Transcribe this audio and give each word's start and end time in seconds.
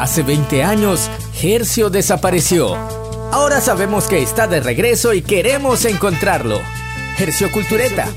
Hace 0.00 0.22
20 0.22 0.62
años, 0.62 1.10
Hercio 1.42 1.90
desapareció. 1.90 2.74
Ahora 3.32 3.60
sabemos 3.60 4.06
que 4.06 4.22
está 4.22 4.46
de 4.46 4.60
regreso 4.60 5.12
y 5.12 5.20
queremos 5.20 5.84
encontrarlo. 5.84 6.58
Hercio 7.18 7.52
Cultureta 7.52 8.08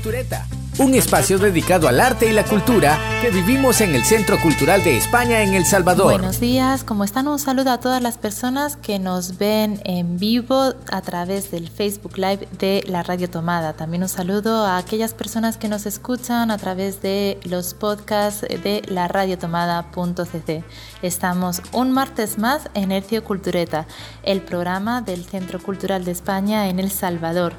un 0.78 0.94
espacio 0.94 1.38
dedicado 1.38 1.86
al 1.86 2.00
arte 2.00 2.28
y 2.28 2.32
la 2.32 2.44
cultura 2.44 2.98
que 3.22 3.30
vivimos 3.30 3.80
en 3.80 3.94
el 3.94 4.04
Centro 4.04 4.40
Cultural 4.40 4.82
de 4.82 4.96
España 4.96 5.42
en 5.42 5.54
El 5.54 5.66
Salvador. 5.66 6.14
Buenos 6.14 6.40
días, 6.40 6.82
¿cómo 6.82 7.04
están? 7.04 7.28
Un 7.28 7.38
saludo 7.38 7.70
a 7.70 7.78
todas 7.78 8.02
las 8.02 8.18
personas 8.18 8.76
que 8.76 8.98
nos 8.98 9.38
ven 9.38 9.80
en 9.84 10.18
vivo 10.18 10.74
a 10.90 11.00
través 11.02 11.52
del 11.52 11.68
Facebook 11.68 12.18
Live 12.18 12.48
de 12.58 12.82
la 12.88 13.04
Radio 13.04 13.30
Tomada. 13.30 13.74
También 13.74 14.02
un 14.02 14.08
saludo 14.08 14.64
a 14.66 14.76
aquellas 14.78 15.14
personas 15.14 15.58
que 15.58 15.68
nos 15.68 15.86
escuchan 15.86 16.50
a 16.50 16.58
través 16.58 17.00
de 17.02 17.38
los 17.44 17.74
podcasts 17.74 18.40
de 18.40 18.82
la 18.88 19.06
radiotomada.cc. 19.06 20.64
Estamos 21.02 21.62
un 21.72 21.92
martes 21.92 22.36
más 22.36 22.68
en 22.74 22.90
Hercio 22.90 23.22
Cultureta, 23.22 23.86
el 24.24 24.40
programa 24.40 25.02
del 25.02 25.24
Centro 25.24 25.62
Cultural 25.62 26.04
de 26.04 26.10
España 26.10 26.68
en 26.68 26.80
El 26.80 26.90
Salvador 26.90 27.54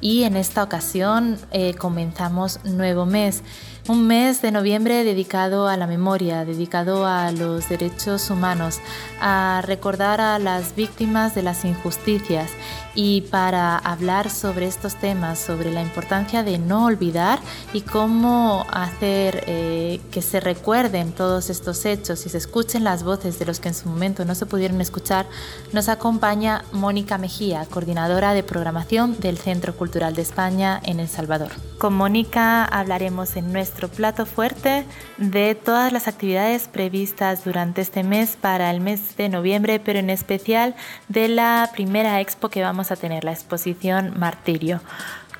y 0.00 0.24
en 0.24 0.36
esta 0.36 0.62
ocasión 0.62 1.38
eh, 1.50 1.74
comenzamos 1.74 2.60
nuevo 2.64 3.06
mes. 3.06 3.42
Un 3.88 4.06
mes 4.06 4.42
de 4.42 4.50
noviembre 4.50 5.04
dedicado 5.04 5.68
a 5.68 5.76
la 5.76 5.86
memoria, 5.86 6.44
dedicado 6.44 7.06
a 7.06 7.30
los 7.30 7.68
derechos 7.68 8.30
humanos, 8.30 8.80
a 9.20 9.62
recordar 9.64 10.20
a 10.20 10.38
las 10.38 10.74
víctimas 10.74 11.34
de 11.34 11.42
las 11.42 11.64
injusticias 11.64 12.50
y 12.96 13.20
para 13.20 13.76
hablar 13.76 14.30
sobre 14.30 14.66
estos 14.66 14.96
temas, 14.96 15.38
sobre 15.38 15.70
la 15.70 15.82
importancia 15.82 16.42
de 16.42 16.58
no 16.58 16.86
olvidar 16.86 17.38
y 17.74 17.82
cómo 17.82 18.66
hacer 18.72 19.44
eh, 19.46 20.00
que 20.10 20.22
se 20.22 20.40
recuerden 20.40 21.12
todos 21.12 21.50
estos 21.50 21.84
hechos 21.84 22.24
y 22.24 22.30
se 22.30 22.38
escuchen 22.38 22.82
las 22.82 23.04
voces 23.04 23.38
de 23.38 23.44
los 23.44 23.60
que 23.60 23.68
en 23.68 23.74
su 23.74 23.88
momento 23.88 24.24
no 24.24 24.34
se 24.34 24.46
pudieron 24.46 24.80
escuchar, 24.80 25.26
nos 25.72 25.88
acompaña 25.88 26.64
Mónica 26.72 27.18
Mejía, 27.18 27.66
coordinadora 27.70 28.32
de 28.32 28.42
programación 28.42 29.20
del 29.20 29.36
Centro 29.36 29.76
Cultural 29.76 30.14
de 30.14 30.22
España 30.22 30.80
en 30.82 30.98
El 30.98 31.08
Salvador. 31.08 31.50
Con 31.78 31.92
Mónica 31.92 32.64
hablaremos 32.64 33.36
en 33.36 33.52
nuestro 33.52 33.88
plato 33.88 34.24
fuerte 34.24 34.86
de 35.18 35.54
todas 35.54 35.92
las 35.92 36.08
actividades 36.08 36.68
previstas 36.68 37.44
durante 37.44 37.82
este 37.82 38.02
mes 38.02 38.36
para 38.40 38.70
el 38.70 38.80
mes 38.80 39.16
de 39.18 39.28
noviembre, 39.28 39.78
pero 39.78 39.98
en 39.98 40.08
especial 40.08 40.74
de 41.08 41.28
la 41.28 41.70
primera 41.74 42.22
expo 42.22 42.48
que 42.48 42.62
vamos 42.62 42.85
a 42.90 42.96
tener, 42.96 43.24
la 43.24 43.32
exposición 43.32 44.14
Martirio. 44.18 44.80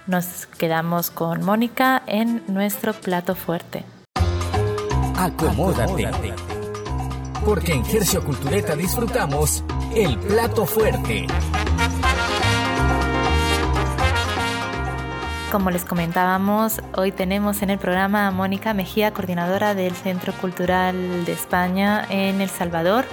Nos 0.06 0.46
quedamos 0.46 1.10
con 1.10 1.44
Mónica 1.44 2.02
en 2.06 2.42
nuestro 2.46 2.92
plato 2.92 3.34
fuerte. 3.34 3.84
Acomódate. 5.18 6.08
Porque 7.44 7.72
en 7.72 7.84
Gercio 7.84 8.24
Cultureta 8.24 8.76
disfrutamos 8.76 9.64
el 9.94 10.18
plato 10.18 10.66
fuerte. 10.66 11.26
Como 15.56 15.70
les 15.70 15.86
comentábamos, 15.86 16.82
hoy 16.98 17.12
tenemos 17.12 17.62
en 17.62 17.70
el 17.70 17.78
programa 17.78 18.26
a 18.26 18.30
Mónica 18.30 18.74
Mejía, 18.74 19.14
coordinadora 19.14 19.74
del 19.74 19.94
Centro 19.94 20.34
Cultural 20.34 21.24
de 21.24 21.32
España 21.32 22.04
en 22.10 22.42
El 22.42 22.50
Salvador. 22.50 23.06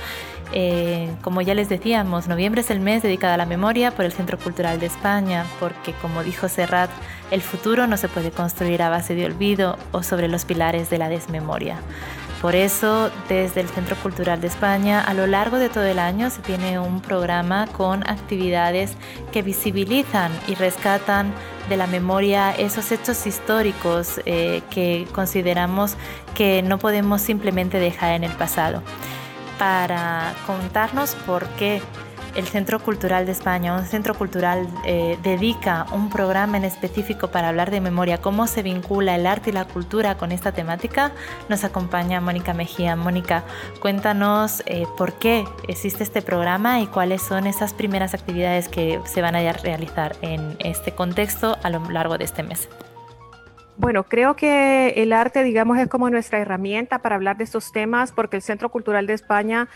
Eh, 0.52 1.10
como 1.22 1.42
ya 1.42 1.54
les 1.54 1.70
decíamos, 1.70 2.28
noviembre 2.28 2.60
es 2.60 2.70
el 2.70 2.82
mes 2.82 3.02
dedicado 3.02 3.36
a 3.36 3.38
la 3.38 3.46
memoria 3.46 3.92
por 3.92 4.04
el 4.04 4.12
Centro 4.12 4.38
Cultural 4.38 4.78
de 4.82 4.88
España, 4.88 5.46
porque 5.62 5.94
como 6.02 6.22
dijo 6.22 6.50
Serrat, 6.50 6.90
el 7.32 7.40
futuro 7.42 7.88
no 7.88 7.96
se 7.96 8.10
puede 8.10 8.30
construir 8.32 8.82
a 8.82 8.90
base 8.90 9.16
de 9.16 9.26
olvido 9.26 9.78
o 9.94 10.04
sobre 10.04 10.28
los 10.28 10.44
pilares 10.44 10.90
de 10.90 10.98
la 10.98 11.08
desmemoria. 11.08 11.78
Por 12.42 12.56
eso, 12.56 13.10
desde 13.30 13.62
el 13.62 13.70
Centro 13.70 13.96
Cultural 13.96 14.42
de 14.42 14.48
España, 14.48 15.00
a 15.00 15.14
lo 15.14 15.28
largo 15.28 15.60
de 15.60 15.70
todo 15.70 15.86
el 15.86 15.98
año 15.98 16.30
se 16.30 16.42
tiene 16.42 16.78
un 16.78 17.00
programa 17.00 17.68
con 17.68 18.06
actividades 18.06 18.98
que 19.32 19.42
visibilizan 19.42 20.30
y 20.50 20.56
rescatan 20.56 21.32
de 21.70 21.78
la 21.78 21.88
memoria 21.88 22.52
esos 22.52 22.92
hechos 22.92 23.26
históricos 23.26 24.22
eh, 24.26 24.62
que 24.70 25.08
consideramos 25.14 25.96
que 26.36 26.62
no 26.62 26.78
podemos 26.80 27.22
simplemente 27.22 27.80
dejar 27.80 28.14
en 28.14 28.24
el 28.24 28.32
pasado. 28.32 28.82
Para 29.58 30.34
contarnos 30.46 31.16
por 31.26 31.48
qué 31.50 31.82
el 32.36 32.46
Centro 32.46 32.80
Cultural 32.80 33.26
de 33.26 33.32
España, 33.32 33.76
un 33.76 33.86
centro 33.86 34.14
cultural, 34.16 34.68
eh, 34.86 35.18
dedica 35.24 35.86
un 35.92 36.10
programa 36.10 36.58
en 36.58 36.64
específico 36.64 37.30
para 37.30 37.50
hablar 37.50 37.72
de 37.72 37.82
memoria, 37.82 38.20
cómo 38.20 38.48
se 38.48 38.64
vincula 38.64 39.16
el 39.16 39.28
arte 39.28 39.52
y 39.52 39.54
la 39.54 39.66
cultura 39.66 40.16
con 40.16 40.32
esta 40.32 40.52
temática, 40.52 41.12
nos 41.50 41.64
acompaña 41.64 42.22
Mónica 42.22 42.54
Mejía. 42.54 42.96
Mónica, 42.96 43.44
cuéntanos 43.80 44.64
eh, 44.66 44.86
por 44.98 45.14
qué 45.14 45.46
existe 45.68 46.04
este 46.04 46.22
programa 46.22 46.82
y 46.82 46.88
cuáles 46.88 47.22
son 47.22 47.48
esas 47.48 47.74
primeras 47.74 48.14
actividades 48.14 48.68
que 48.68 49.00
se 49.06 49.22
van 49.22 49.36
a 49.36 49.54
realizar 49.54 50.16
en 50.22 50.56
este 50.60 50.92
contexto 50.94 51.58
a 51.64 51.70
lo 51.70 51.88
largo 51.90 52.18
de 52.18 52.26
este 52.26 52.44
mes. 52.44 52.70
Bueno, 53.76 54.04
creo 54.04 54.36
que 54.36 54.90
el 54.98 55.14
arte, 55.14 55.44
digamos, 55.44 55.80
es 55.80 55.88
como 55.88 56.10
nuestra 56.10 56.40
herramienta 56.40 57.00
para 57.00 57.16
hablar 57.16 57.38
de 57.38 57.44
estos 57.44 57.72
temas, 57.72 58.12
porque 58.12 58.38
el 58.38 58.44
Centro 58.44 58.70
Cultural 58.70 59.08
de 59.08 59.14
España 59.14 59.68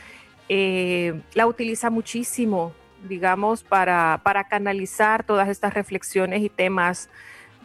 eh, 0.49 1.21
la 1.33 1.47
utiliza 1.47 1.89
muchísimo, 1.89 2.73
digamos, 3.07 3.63
para, 3.63 4.21
canalizar 4.49 5.23
todas 5.23 5.49
estas 5.49 5.73
reflexiones 5.73 6.41
y 6.41 6.49
temas 6.49 7.09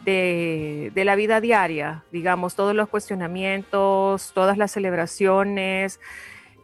de, 0.05 0.93
la 0.95 1.15
vida 1.15 1.41
diaria, 1.41 2.03
digamos, 2.11 2.57
todos 2.57 2.75
los 2.75 2.89
cuestionamientos, 2.89 4.33
todas 4.35 4.59
las 4.59 4.73
celebraciones, 4.73 6.01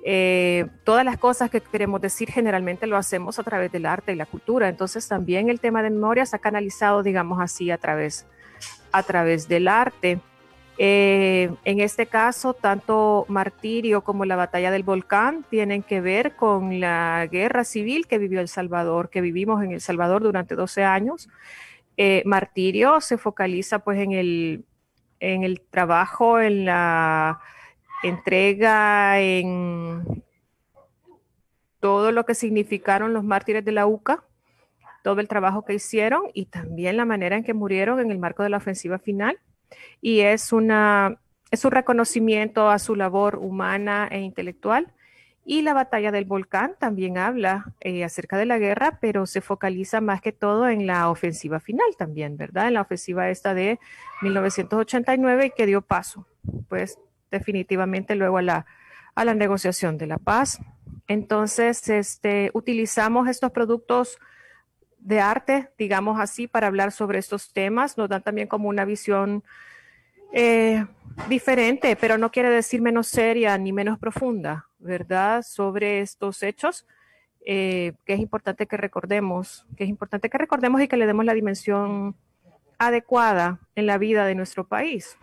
eh, 0.05 0.67
todas 0.85 1.05
las 1.05 1.19
cosas 1.19 1.51
que 1.51 1.61
queremos 1.61 2.01
decir 2.01 2.31
generalmente 2.31 2.87
lo 2.87 2.97
hacemos 2.97 3.39
a 3.39 3.43
través 3.43 3.71
del 3.71 3.87
arte 3.87 4.13
y 4.13 4.17
la 4.17 4.27
cultura. 4.27 4.69
Entonces 4.69 5.07
también 5.07 5.49
el 5.49 5.61
tema 5.61 5.83
de 5.83 5.91
memoria 5.91 6.27
se 6.27 6.37
ha 6.37 6.41
canalizado, 6.41 7.03
digamos 7.03 7.41
así, 7.41 7.71
a 7.71 7.79
través, 7.79 8.27
a 8.91 9.03
través 9.03 9.49
del 9.49 9.69
arte. 9.69 10.21
Eh, 10.81 11.51
en 11.65 11.81
este 11.81 12.07
caso, 12.07 12.55
tanto 12.55 13.27
Martirio 13.29 14.05
como 14.05 14.25
la 14.25 14.37
batalla 14.37 14.71
del 14.71 14.85
volcán 14.85 15.45
tienen 15.51 15.83
que 15.83 16.01
ver 16.01 16.37
con 16.37 16.79
la 16.79 17.27
guerra 17.31 17.65
civil 17.65 18.07
que 18.07 18.19
vivió 18.19 18.41
El 18.41 18.47
Salvador, 18.47 19.11
que 19.11 19.21
vivimos 19.21 19.63
en 19.65 19.73
El 19.73 19.81
Salvador 19.81 20.23
durante 20.23 20.55
12 20.55 20.85
años. 20.85 21.29
Eh, 21.97 22.23
Martirio 22.25 23.01
se 23.01 23.19
focaliza 23.19 23.81
pues 23.81 23.99
en 23.99 24.13
el, 24.13 24.65
en 25.19 25.43
el 25.43 25.61
trabajo, 25.61 26.39
en 26.41 26.67
la 26.67 27.41
entrega, 28.05 29.21
en 29.21 30.23
todo 31.81 32.13
lo 32.13 32.25
que 32.25 32.35
significaron 32.37 33.13
los 33.13 33.25
mártires 33.25 33.65
de 33.65 33.73
la 33.73 33.87
UCA, 33.87 34.23
todo 35.03 35.21
el 35.21 35.27
trabajo 35.27 35.65
que 35.65 35.75
hicieron 35.75 36.23
y 36.35 36.47
también 36.47 36.97
la 36.97 37.05
manera 37.05 37.37
en 37.37 37.43
que 37.43 37.55
murieron 37.55 37.99
en 37.99 38.13
el 38.13 38.19
marco 38.19 38.45
de 38.45 38.51
la 38.51 38.59
ofensiva 38.59 39.01
final 39.01 39.41
y 40.01 40.21
es, 40.21 40.53
una, 40.53 41.19
es 41.51 41.65
un 41.65 41.73
reconocimiento 41.73 42.71
a 42.71 42.79
su 42.79 42.95
labor 42.95 43.37
humana 43.37 44.09
e 44.11 44.21
intelectual. 44.21 44.93
Y 45.45 45.63
la 45.63 45.73
batalla 45.73 46.13
del 46.13 46.27
volcán 46.27 46.75
también 46.79 47.17
habla 47.17 47.73
eh, 47.81 48.05
acerca 48.05 48.37
de 48.37 48.45
la 48.45 48.59
guerra, 48.59 48.99
pero 49.01 49.25
se 49.25 49.41
focaliza 49.41 50.03
más 50.03 50.21
que 50.21 50.31
todo 50.31 50.69
en 50.69 50.87
la 50.87 51.09
ofensiva 51.09 51.59
final 51.59 51.87
también, 51.97 52.37
¿verdad? 52.37 52.69
En 52.69 52.75
la 52.75 52.83
ofensiva 52.83 53.31
esta 53.31 53.55
de 53.55 53.81
1989 54.21 55.47
y 55.47 55.51
que 55.51 55.65
dio 55.65 55.81
paso, 55.81 56.27
pues 56.69 56.99
definitivamente 57.31 58.15
luego 58.15 58.37
a 58.37 58.43
la, 58.43 58.67
a 59.15 59.25
la 59.25 59.35
negociación 59.35 59.97
de 59.97 60.07
la 60.07 60.19
paz. 60.19 60.61
Entonces, 61.07 61.89
este, 61.89 62.51
utilizamos 62.53 63.27
estos 63.27 63.51
productos 63.51 64.19
de 64.99 65.21
arte, 65.21 65.71
digamos 65.79 66.21
así, 66.21 66.47
para 66.47 66.67
hablar 66.67 66.93
sobre 66.93 67.19
estos 67.19 67.53
temas. 67.53 67.97
Nos 67.97 68.09
dan 68.09 68.23
también 68.23 68.49
como 68.49 68.69
una 68.69 68.85
visión 68.85 69.43
eh, 70.33 70.85
diferente, 71.29 71.97
pero 71.97 72.19
no 72.19 72.31
quiere 72.31 72.51
decir 72.51 72.83
menos 72.83 73.09
seria 73.09 73.57
ni 73.59 73.73
menos 73.73 73.99
profunda, 73.99 74.69
¿verdad? 74.79 75.43
Sobre 75.43 76.01
estos 76.01 76.43
hechos, 76.43 76.87
eh, 77.47 77.95
que 78.05 78.15
es 78.15 78.21
importante 78.21 78.67
que 78.67 78.77
recordemos, 78.77 79.67
que 79.77 79.85
es 79.85 79.91
importante 79.91 80.29
que 80.29 80.39
recordemos 80.39 80.81
y 80.83 80.89
que 80.89 80.97
le 80.97 81.07
demos 81.07 81.25
la 81.25 81.35
dimensión 81.35 82.17
adecuada 82.79 83.61
en 83.75 83.87
la 83.87 83.99
vida 83.99 84.27
de 84.27 84.35
nuestro 84.35 84.67
país. 84.67 85.19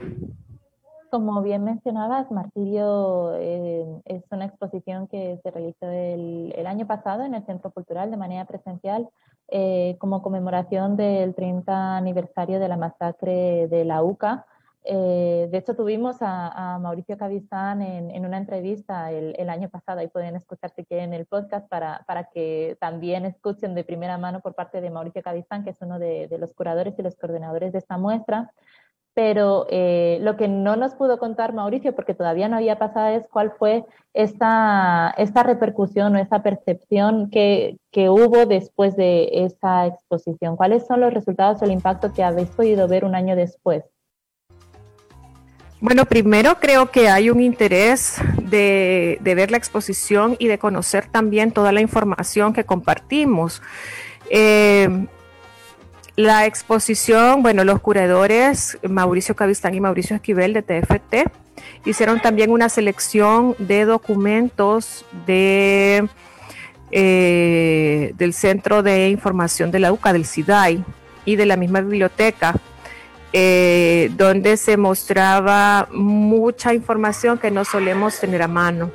Como 1.16 1.42
bien 1.42 1.64
mencionabas, 1.64 2.30
Martirio 2.30 3.38
eh, 3.38 4.02
es 4.04 4.22
una 4.32 4.44
exposición 4.44 5.08
que 5.08 5.40
se 5.42 5.50
realizó 5.50 5.90
el, 5.90 6.54
el, 6.58 6.68
año 6.68 6.86
pasado 6.86 7.24
en 7.24 7.34
el 7.34 7.46
Centro 7.46 7.72
Cultural 7.72 8.12
de 8.12 8.18
manera 8.18 8.44
presencial 8.44 9.08
eh, 9.48 9.96
como 9.98 10.22
conmemoración 10.22 10.98
del 10.98 11.34
30 11.34 11.96
aniversario 11.96 12.60
de 12.60 12.68
la 12.68 12.76
masacre 12.76 13.70
de 13.70 13.86
la 13.86 14.04
UCA. 14.04 14.46
Eh, 14.88 15.48
de 15.50 15.58
hecho, 15.58 15.76
tuvimos 15.76 16.18
a, 16.20 16.78
Mauricio 16.80 17.18
Cavistán 17.18 17.82
en, 17.82 18.26
una 18.26 18.38
entrevista 18.38 19.12
el, 19.12 19.50
año 19.50 19.70
pasado, 19.70 20.02
y 20.02 20.08
pueden 20.08 20.36
escuchar 20.36 20.72
si 20.76 20.86
quieren 20.86 21.14
el 21.14 21.26
podcast 21.26 21.68
para, 21.70 22.04
para, 22.06 22.26
que 22.26 22.78
también 22.80 23.26
escuchen 23.26 23.74
de 23.74 23.84
primera 23.84 24.18
mano 24.18 24.42
por 24.42 24.54
parte 24.54 24.82
de 24.82 24.92
Mauricio 24.92 25.24
Cavistán, 25.24 25.64
que 25.64 25.72
es 25.72 25.82
uno 25.82 25.98
de, 25.98 26.28
los 26.38 26.54
curadores 26.54 26.94
y 27.00 27.02
los 27.02 27.16
coordinadores 27.16 27.72
de 27.72 27.80
esta 27.80 27.98
muestra. 27.98 28.52
Pero 29.16 29.66
eh, 29.72 30.20
lo 30.22 30.36
que 30.36 30.50
no 30.50 30.76
nos 30.76 30.94
pudo 30.94 31.18
contar 31.18 31.54
Mauricio, 31.54 31.96
porque 31.96 32.14
todavía 32.14 32.50
no 32.50 32.58
había 32.58 32.78
pasado, 32.78 33.16
es 33.16 33.26
cuál 33.30 33.54
fue 33.58 33.86
esta, 34.14 35.16
esta 35.18 35.42
repercusión 35.42 36.16
o 36.16 36.20
esa 36.20 36.44
percepción 36.44 37.30
que, 37.30 37.78
que, 37.92 38.10
hubo 38.10 38.46
después 38.46 38.98
de 38.98 39.46
esa 39.46 39.88
exposición. 39.88 40.58
¿Cuáles 40.58 40.86
son 40.86 41.00
los 41.00 41.14
resultados 41.14 41.62
o 41.62 41.66
el 41.66 41.72
impacto 41.72 42.12
que 42.12 42.24
habéis 42.24 42.50
podido 42.50 42.90
ver 42.90 43.06
un 43.06 43.16
año 43.16 43.38
después? 43.38 43.86
Bueno, 45.80 46.06
primero 46.06 46.60
creo 46.60 46.92
que 46.92 47.08
hay 47.08 47.30
un 47.30 47.40
interés 47.40 48.18
de, 48.42 49.18
de 49.22 49.36
ver 49.36 49.50
la 49.50 49.58
exposición 49.58 50.36
y 50.40 50.48
de 50.48 50.60
conocer 50.60 51.08
también 51.08 51.52
toda 51.52 51.72
la 51.72 51.80
información 51.80 52.52
que 52.52 52.66
compartimos. 52.66 53.62
Eh, 54.30 55.08
la 56.16 56.46
exposición, 56.46 57.44
bueno, 57.44 57.64
los 57.64 57.82
curadores 57.82 58.78
Mauricio 58.88 59.36
Cavistán 59.36 59.76
y 59.76 59.82
Mauricio 59.82 60.16
Esquivel 60.16 60.54
de 60.54 60.62
TFT 60.62 61.30
hicieron 61.86 62.22
también 62.22 62.52
una 62.52 62.70
selección 62.70 63.56
de 63.60 63.86
documentos 63.86 65.06
de, 65.26 66.08
eh, 66.92 68.14
del 68.18 68.34
Centro 68.34 68.82
de 68.82 69.10
Información 69.10 69.72
de 69.72 69.80
la 69.80 69.92
UCA, 69.92 70.14
del 70.14 70.26
CIDAI 70.26 70.84
y 71.26 71.36
de 71.36 71.46
la 71.46 71.58
misma 71.58 71.82
biblioteca, 71.82 72.56
eh, 73.34 74.10
donde 74.16 74.56
se 74.56 74.78
mostraba 74.78 75.90
mucha 75.92 76.74
información 76.74 77.38
que 77.38 77.52
no 77.52 77.66
solemos 77.66 78.20
tener 78.20 78.42
a 78.42 78.48
mano 78.48 78.92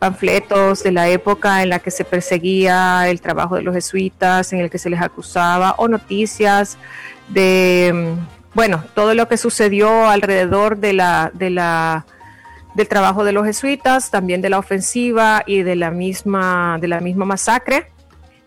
panfletos 0.00 0.82
de 0.82 0.92
la 0.92 1.08
época 1.08 1.62
en 1.62 1.68
la 1.68 1.78
que 1.78 1.90
se 1.90 2.04
perseguía 2.04 3.08
el 3.08 3.20
trabajo 3.20 3.54
de 3.54 3.62
los 3.62 3.74
jesuitas, 3.74 4.52
en 4.52 4.60
el 4.60 4.70
que 4.70 4.78
se 4.78 4.90
les 4.90 5.00
acusaba, 5.00 5.74
o 5.76 5.86
noticias 5.88 6.78
de, 7.28 7.92
mm, 7.94 8.54
bueno, 8.54 8.82
todo 8.94 9.14
lo 9.14 9.28
que 9.28 9.36
sucedió 9.36 10.08
alrededor 10.08 10.78
de 10.78 10.94
la, 10.94 11.30
de 11.34 11.50
la, 11.50 12.06
del 12.74 12.88
trabajo 12.88 13.24
de 13.24 13.32
los 13.32 13.44
jesuitas, 13.44 14.10
también 14.10 14.40
de 14.40 14.48
la 14.48 14.58
ofensiva 14.58 15.42
y 15.46 15.62
de 15.62 15.76
la 15.76 15.90
misma, 15.90 16.78
de 16.80 16.88
la 16.88 17.00
misma 17.00 17.26
masacre. 17.26 17.92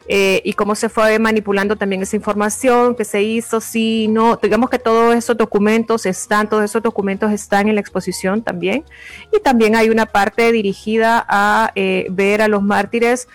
Eh, 0.07 0.41
y 0.44 0.53
cómo 0.53 0.75
se 0.75 0.89
fue 0.89 1.17
manipulando 1.17 1.77
también 1.77 2.01
esa 2.01 2.17
información 2.17 2.94
que 2.94 3.05
se 3.05 3.23
hizo, 3.23 3.61
sí, 3.61 4.09
no, 4.09 4.38
digamos 4.41 4.69
que 4.69 4.77
todos 4.77 5.15
esos 5.15 5.38
documentos 5.38 6.05
están, 6.05 6.50
todos 6.50 6.65
esos 6.65 6.83
documentos 6.83 7.31
están 7.31 7.69
en 7.69 7.75
la 7.75 7.81
exposición 7.81 8.41
también. 8.41 8.83
Y 9.31 9.39
también 9.39 9.75
hay 9.75 9.89
una 9.89 10.05
parte 10.05 10.51
dirigida 10.51 11.25
a 11.27 11.71
eh, 11.75 12.07
ver 12.09 12.41
a 12.41 12.50
los 12.50 12.61
mártires 12.61 13.29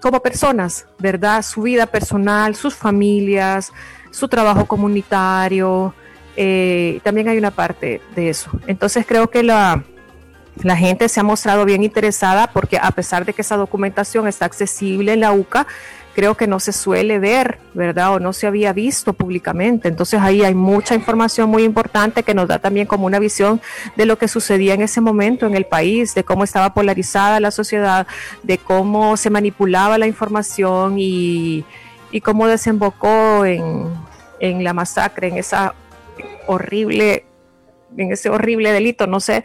como 0.00 0.20
personas, 0.20 0.86
¿verdad? 0.98 1.42
Su 1.42 1.62
vida 1.62 1.86
personal, 1.86 2.56
sus 2.56 2.74
familias, 2.74 3.72
su 4.10 4.26
trabajo 4.26 4.66
comunitario. 4.66 5.94
Eh, 6.36 7.00
también 7.04 7.28
hay 7.28 7.38
una 7.38 7.52
parte 7.52 8.00
de 8.16 8.28
eso. 8.30 8.50
Entonces 8.66 9.06
creo 9.06 9.30
que 9.30 9.44
la, 9.44 9.84
la 10.56 10.76
gente 10.76 11.08
se 11.08 11.20
ha 11.20 11.22
mostrado 11.22 11.64
bien 11.64 11.82
interesada 11.82 12.48
porque 12.52 12.78
a 12.80 12.90
pesar 12.90 13.24
de 13.24 13.32
que 13.32 13.42
esa 13.42 13.56
documentación 13.56 14.28
está 14.28 14.44
accesible 14.44 15.14
en 15.14 15.20
la 15.20 15.32
UCA, 15.32 15.66
creo 16.14 16.36
que 16.36 16.46
no 16.46 16.60
se 16.60 16.72
suele 16.72 17.18
ver, 17.18 17.58
¿verdad? 17.74 18.14
O 18.14 18.20
no 18.20 18.32
se 18.32 18.46
había 18.46 18.72
visto 18.72 19.14
públicamente. 19.14 19.88
Entonces 19.88 20.20
ahí 20.20 20.42
hay 20.42 20.54
mucha 20.54 20.94
información 20.94 21.48
muy 21.48 21.64
importante 21.64 22.22
que 22.22 22.34
nos 22.34 22.48
da 22.48 22.58
también 22.58 22.86
como 22.86 23.06
una 23.06 23.18
visión 23.18 23.60
de 23.96 24.06
lo 24.06 24.18
que 24.18 24.28
sucedía 24.28 24.74
en 24.74 24.82
ese 24.82 25.00
momento 25.00 25.46
en 25.46 25.56
el 25.56 25.64
país, 25.64 26.14
de 26.14 26.24
cómo 26.24 26.44
estaba 26.44 26.74
polarizada 26.74 27.40
la 27.40 27.50
sociedad, 27.50 28.06
de 28.42 28.58
cómo 28.58 29.16
se 29.16 29.30
manipulaba 29.30 29.98
la 29.98 30.06
información 30.06 30.96
y, 30.98 31.64
cómo 32.22 32.46
desembocó 32.46 33.46
en, 33.46 33.86
en 34.38 34.64
la 34.64 34.74
masacre, 34.74 35.28
en 35.28 35.38
esa 35.38 35.74
horrible, 36.46 37.24
en 37.96 38.12
ese 38.12 38.28
horrible 38.28 38.70
delito, 38.70 39.06
no 39.06 39.18
sé 39.18 39.44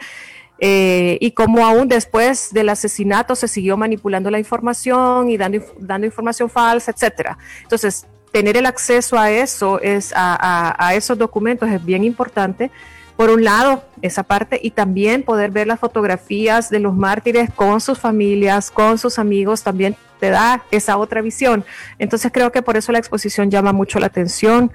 eh, 0.59 1.17
y 1.21 1.31
cómo 1.31 1.65
aún 1.65 1.87
después 1.87 2.51
del 2.51 2.69
asesinato 2.69 3.35
se 3.35 3.47
siguió 3.47 3.77
manipulando 3.77 4.31
la 4.31 4.39
información 4.39 5.29
y 5.29 5.37
dando, 5.37 5.59
dando 5.79 6.07
información 6.07 6.49
falsa, 6.49 6.91
etcétera. 6.91 7.37
Entonces, 7.63 8.07
tener 8.31 8.57
el 8.57 8.65
acceso 8.65 9.17
a 9.17 9.31
eso, 9.31 9.79
es, 9.81 10.13
a, 10.15 10.91
esos 10.93 11.17
documentos 11.17 11.69
es 11.69 11.83
bien 11.83 12.03
importante. 12.03 12.71
Por 13.15 13.31
un 13.31 13.43
lado, 13.43 13.83
esa 14.03 14.21
parte, 14.21 14.59
y 14.61 14.71
también 14.71 15.23
poder 15.23 15.49
ver 15.49 15.65
las 15.65 15.79
fotografías 15.79 16.69
de 16.69 16.79
los 16.79 16.95
mártires 16.95 17.49
con 17.51 17.81
sus 17.81 17.97
familias, 17.97 18.69
con 18.69 18.99
sus 18.99 19.17
amigos, 19.17 19.63
también 19.63 19.95
te 20.19 20.29
da 20.29 20.63
esa 20.69 20.97
otra 20.97 21.21
visión. 21.21 21.65
Entonces 21.97 22.31
creo 22.31 22.51
que 22.51 22.61
por 22.61 22.77
eso 22.77 22.91
la 22.91 22.99
exposición 22.99 23.49
llama 23.49 23.73
mucho 23.73 23.99
la 23.99 24.07
atención. 24.07 24.71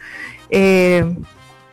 Eh, 0.50 1.04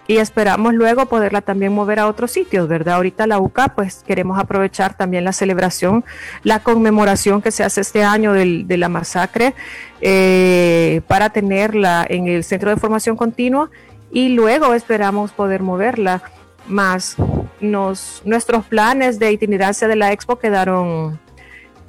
y 0.10 0.18
esperamos 0.18 0.74
luego 0.74 1.06
poderla 1.06 1.42
también 1.42 1.72
mover 1.72 2.00
a 2.00 2.08
otros 2.08 2.32
sitios, 2.32 2.68
¿verdad? 2.68 2.96
Ahorita 2.96 3.28
la 3.28 3.38
UCA, 3.38 3.76
pues 3.76 4.04
queremos 4.08 4.40
aprovechar 4.40 4.98
también 4.98 5.24
la 5.24 5.34
celebración, 5.34 6.04
la 6.42 6.64
conmemoración 6.64 7.44
que 7.44 7.52
se 7.52 7.64
hace 7.64 7.82
este 7.82 8.04
año 8.04 8.34
de 8.34 8.78
la 8.78 8.90
masacre 8.90 9.54
eh, 10.02 11.02
para 11.08 11.30
tenerla 11.30 12.08
en 12.10 12.28
el 12.28 12.44
Centro 12.44 12.72
de 12.72 12.78
Formación 12.78 13.18
Continua 13.18 13.70
y 14.12 14.30
luego 14.30 14.74
esperamos 14.74 15.32
poder 15.32 15.62
moverla 15.62 16.24
más. 16.68 17.16
Nos, 17.62 18.24
nuestros 18.26 18.66
planes 18.66 19.20
de 19.20 19.32
itinerancia 19.32 19.88
de 19.88 19.96
la 19.96 20.12
expo 20.12 20.40
quedaron 20.40 21.20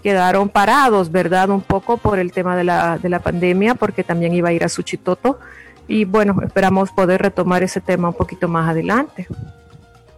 quedaron 0.03 0.51
parados, 0.51 1.11
¿verdad? 1.11 1.49
Un 1.49 1.63
poco 1.63 1.97
por 1.97 2.19
el 2.19 2.33
tema 2.33 2.55
de 2.55 2.65
la, 2.65 2.99
de 2.99 3.09
la 3.09 3.21
pandemia, 3.21 3.77
porque 3.77 4.05
también 4.05 4.35
iba 4.35 4.51
a 4.51 4.53
ir 4.53 4.65
a 4.65 4.69
Suchitoto 4.69 5.39
y 5.91 6.05
bueno, 6.05 6.37
esperamos 6.45 6.93
poder 6.93 7.21
retomar 7.21 7.65
ese 7.65 7.81
tema 7.81 8.09
un 8.09 8.15
poquito 8.15 8.47
más 8.47 8.71
adelante. 8.71 9.27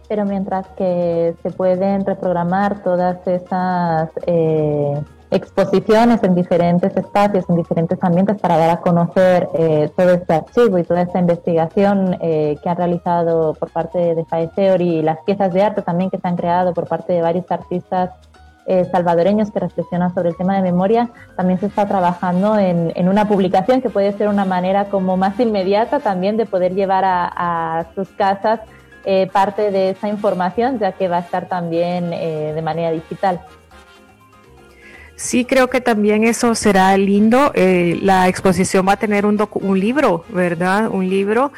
Pero 0.07 0.23
mientras 0.23 0.67
que 0.77 1.33
se 1.41 1.49
pueden 1.49 2.05
reprogramar 2.05 2.83
todas 2.83 3.25
esas 3.25 4.09
eh, 4.27 5.01
exposiciones 5.31 6.21
en 6.21 6.35
diferentes 6.35 6.95
espacios, 6.95 7.45
en 7.49 7.55
diferentes 7.55 7.97
ambientes 8.03 8.39
para 8.39 8.55
dar 8.57 8.69
a 8.69 8.81
conocer 8.81 9.49
eh, 9.55 9.89
todo 9.97 10.11
este 10.11 10.35
archivo 10.35 10.77
y 10.77 10.83
toda 10.83 11.01
esta 11.01 11.17
investigación 11.17 12.17
eh, 12.21 12.55
que 12.61 12.69
han 12.69 12.77
realizado 12.77 13.55
por 13.55 13.71
parte 13.71 14.13
de 14.13 14.25
Fae 14.25 14.51
y 14.79 15.01
las 15.01 15.17
piezas 15.25 15.51
de 15.51 15.63
arte 15.63 15.81
también 15.81 16.11
que 16.11 16.19
se 16.19 16.27
han 16.27 16.35
creado 16.35 16.75
por 16.75 16.87
parte 16.87 17.13
de 17.13 17.21
varios 17.23 17.49
artistas 17.49 18.11
eh, 18.65 18.87
salvadoreños 18.91 19.51
que 19.51 19.59
reflexionan 19.59 20.13
sobre 20.13 20.29
el 20.29 20.37
tema 20.37 20.55
de 20.55 20.61
memoria, 20.61 21.09
también 21.35 21.59
se 21.59 21.65
está 21.65 21.85
trabajando 21.85 22.57
en, 22.57 22.93
una 23.09 23.27
publicación 23.27 23.81
que 23.81 23.89
puede 23.89 24.13
ser 24.13 24.29
una 24.29 24.45
manera 24.45 24.85
como 24.85 25.17
más 25.17 25.37
inmediata 25.39 25.99
también 25.99 26.37
de 26.37 26.45
poder 26.45 26.73
llevar 26.73 27.03
a, 27.05 27.85
sus 27.93 28.07
casas 28.09 28.61
eh, 29.05 29.29
parte 29.33 29.69
de 29.71 29.89
esa 29.89 30.07
información, 30.07 30.79
ya 30.79 30.93
que 30.93 31.09
va 31.09 31.17
a 31.17 31.19
estar 31.19 31.49
también 31.49 32.13
eh, 32.13 32.53
de 32.55 32.61
manera 32.61 32.91
digital. 32.91 33.41
Sí, 35.15 35.45
creo 35.45 35.69
que 35.69 35.81
también 35.81 36.23
eso 36.23 36.55
será 36.55 36.95
lindo. 36.97 37.51
la 37.55 38.27
exposición 38.27 38.87
va 38.87 38.93
a 38.93 38.97
tener 38.97 39.25
un, 39.25 39.37
un 39.51 39.79
libro, 39.79 40.23
¿verdad? 40.29 40.89
Un 40.89 41.09
libro 41.09 41.51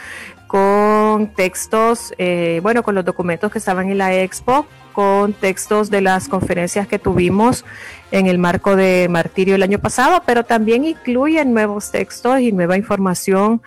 con 0.55 1.27
textos, 1.33 2.13
bueno, 2.61 2.81
con 2.81 2.95
los 2.95 3.03
documentos 3.03 3.51
que 3.51 3.57
estaban 3.57 3.89
en 3.89 3.97
la 3.97 4.15
expo, 4.15 4.65
con 4.93 5.33
textos 5.33 5.89
de 5.89 5.99
las 5.99 6.29
conferencias 6.29 6.87
que 6.87 6.97
tuvimos 6.97 7.65
en 8.09 8.27
el 8.27 8.37
marco 8.37 8.77
de 8.77 9.07
Martirio 9.09 9.55
el 9.55 9.63
año 9.63 9.79
pasado, 9.79 10.23
pero 10.25 10.45
también 10.45 10.85
incluyen 10.85 11.53
nuevos 11.53 11.91
textos 11.91 12.39
y 12.39 12.53
nueva 12.53 12.77
información. 12.77 13.61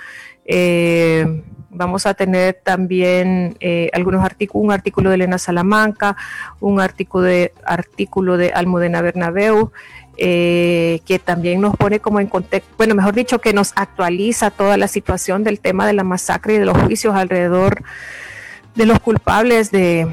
Eh, 0.47 1.43
vamos 1.69 2.07
a 2.07 2.15
tener 2.15 2.59
también 2.65 3.59
eh, 3.61 3.91
algunos 3.93 4.25
artículos, 4.25 4.65
un 4.65 4.73
artículo 4.73 5.11
de 5.11 5.17
Elena 5.17 5.37
Salamanca, 5.37 6.17
un 6.61 6.81
artículo 6.81 7.25
de, 7.25 7.53
artículo 7.67 8.39
de 8.39 8.53
Almudena 8.55 9.03
Bernabeu, 9.03 9.73
eh, 10.21 11.01
que 11.07 11.21
también 11.21 11.61
nos 11.61 11.77
pone 11.77 12.01
como 12.01 12.19
en 12.19 12.27
contexto, 12.27 12.69
bueno, 12.77 12.97
mejor 12.97 13.15
dicho, 13.15 13.41
que 13.41 13.53
nos 13.53 13.73
actualiza 13.77 14.51
toda 14.51 14.77
la 14.77 14.89
situación 14.89 15.45
del 15.45 15.61
tema 15.61 15.87
de 15.87 15.93
la 15.93 16.03
masacre 16.03 16.55
y 16.55 16.59
de 16.59 16.65
los 16.65 16.77
juicios 16.77 17.15
alrededor 17.15 17.85
de 18.75 18.85
los 18.85 18.99
culpables 18.99 19.71
de, 19.71 20.09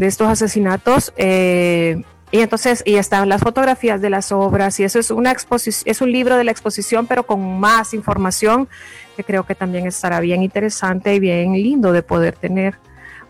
estos 0.00 0.28
asesinatos. 0.28 1.12
Eh, 1.16 2.02
y 2.30 2.40
entonces, 2.40 2.82
y 2.86 2.94
están 2.94 3.28
las 3.28 3.42
fotografías 3.42 4.00
de 4.00 4.08
las 4.08 4.32
obras, 4.32 4.80
y 4.80 4.84
eso 4.84 4.98
es 4.98 5.10
una 5.10 5.30
exposición, 5.30 5.90
es 5.90 6.00
un 6.00 6.10
libro 6.10 6.38
de 6.38 6.44
la 6.44 6.50
exposición, 6.50 7.06
pero 7.06 7.26
con 7.26 7.60
más 7.60 7.92
información, 7.92 8.70
que 9.16 9.22
creo 9.22 9.44
que 9.44 9.54
también 9.54 9.86
estará 9.86 10.20
bien 10.20 10.42
interesante 10.42 11.14
y 11.14 11.20
bien 11.20 11.52
lindo 11.52 11.92
de 11.92 12.02
poder 12.02 12.36
tener. 12.36 12.78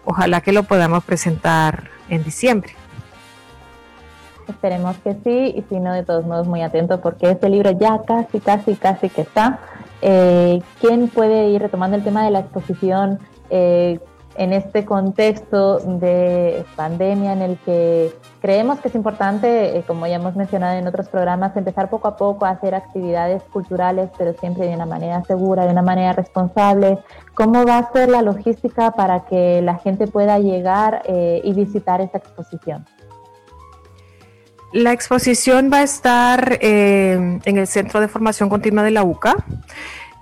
Ojalá 0.04 0.40
que 0.40 0.52
lo 0.52 0.62
podamos 0.62 1.02
presentar 1.02 1.90
en 2.08 2.22
diciembre. 2.22 2.76
Esperemos 4.48 4.96
que 4.98 5.14
sí, 5.24 5.54
y 5.56 5.62
si 5.68 5.80
no, 5.80 5.92
de 5.92 6.02
todos 6.02 6.26
modos, 6.26 6.46
muy 6.46 6.62
atento, 6.62 7.00
porque 7.00 7.30
este 7.30 7.48
libro 7.48 7.70
ya 7.70 8.00
casi, 8.02 8.40
casi, 8.40 8.74
casi 8.74 9.08
que 9.08 9.22
está. 9.22 9.60
Eh, 10.00 10.60
¿Quién 10.80 11.08
puede 11.08 11.48
ir 11.50 11.62
retomando 11.62 11.96
el 11.96 12.02
tema 12.02 12.24
de 12.24 12.30
la 12.30 12.40
exposición? 12.40 13.20
Eh, 13.50 14.00
en 14.34 14.54
este 14.54 14.86
contexto 14.86 15.78
de 15.78 16.64
pandemia 16.74 17.34
en 17.34 17.42
el 17.42 17.58
que 17.58 18.10
creemos 18.40 18.80
que 18.80 18.88
es 18.88 18.94
importante, 18.94 19.76
eh, 19.76 19.84
como 19.86 20.06
ya 20.06 20.16
hemos 20.16 20.34
mencionado 20.36 20.78
en 20.78 20.86
otros 20.86 21.10
programas, 21.10 21.54
empezar 21.54 21.90
poco 21.90 22.08
a 22.08 22.16
poco 22.16 22.46
a 22.46 22.50
hacer 22.50 22.74
actividades 22.74 23.42
culturales, 23.52 24.08
pero 24.16 24.32
siempre 24.32 24.66
de 24.66 24.74
una 24.74 24.86
manera 24.86 25.22
segura, 25.24 25.66
de 25.66 25.72
una 25.72 25.82
manera 25.82 26.14
responsable. 26.14 26.98
¿Cómo 27.34 27.66
va 27.66 27.76
a 27.76 27.92
ser 27.92 28.08
la 28.08 28.22
logística 28.22 28.92
para 28.92 29.26
que 29.26 29.60
la 29.60 29.74
gente 29.76 30.06
pueda 30.06 30.38
llegar 30.38 31.02
y 31.06 31.52
visitar 31.52 32.00
esta 32.00 32.16
exposición? 32.16 32.86
La 34.72 34.92
exposición 34.92 35.70
va 35.72 35.78
a 35.78 35.82
estar 35.82 36.58
eh, 36.60 37.38
en 37.44 37.58
el 37.58 37.66
Centro 37.66 38.00
de 38.00 38.08
Formación 38.08 38.48
Continua 38.48 38.82
de 38.82 38.90
la 38.90 39.02
UCA. 39.02 39.36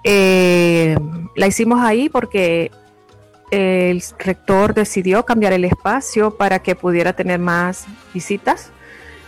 la 0.05 1.47
hicimos 1.47 1.81
ahí 1.81 2.09
porque 2.09 2.71
el 3.51 4.03
rector 4.19 4.75
decidió 4.75 5.25
cambiar 5.25 5.53
el 5.53 5.65
espacio 5.65 6.37
para 6.37 6.61
que 6.61 6.75
pudiera 6.75 7.13
tener 7.13 7.39
más 7.39 7.87
visitas. 8.15 8.71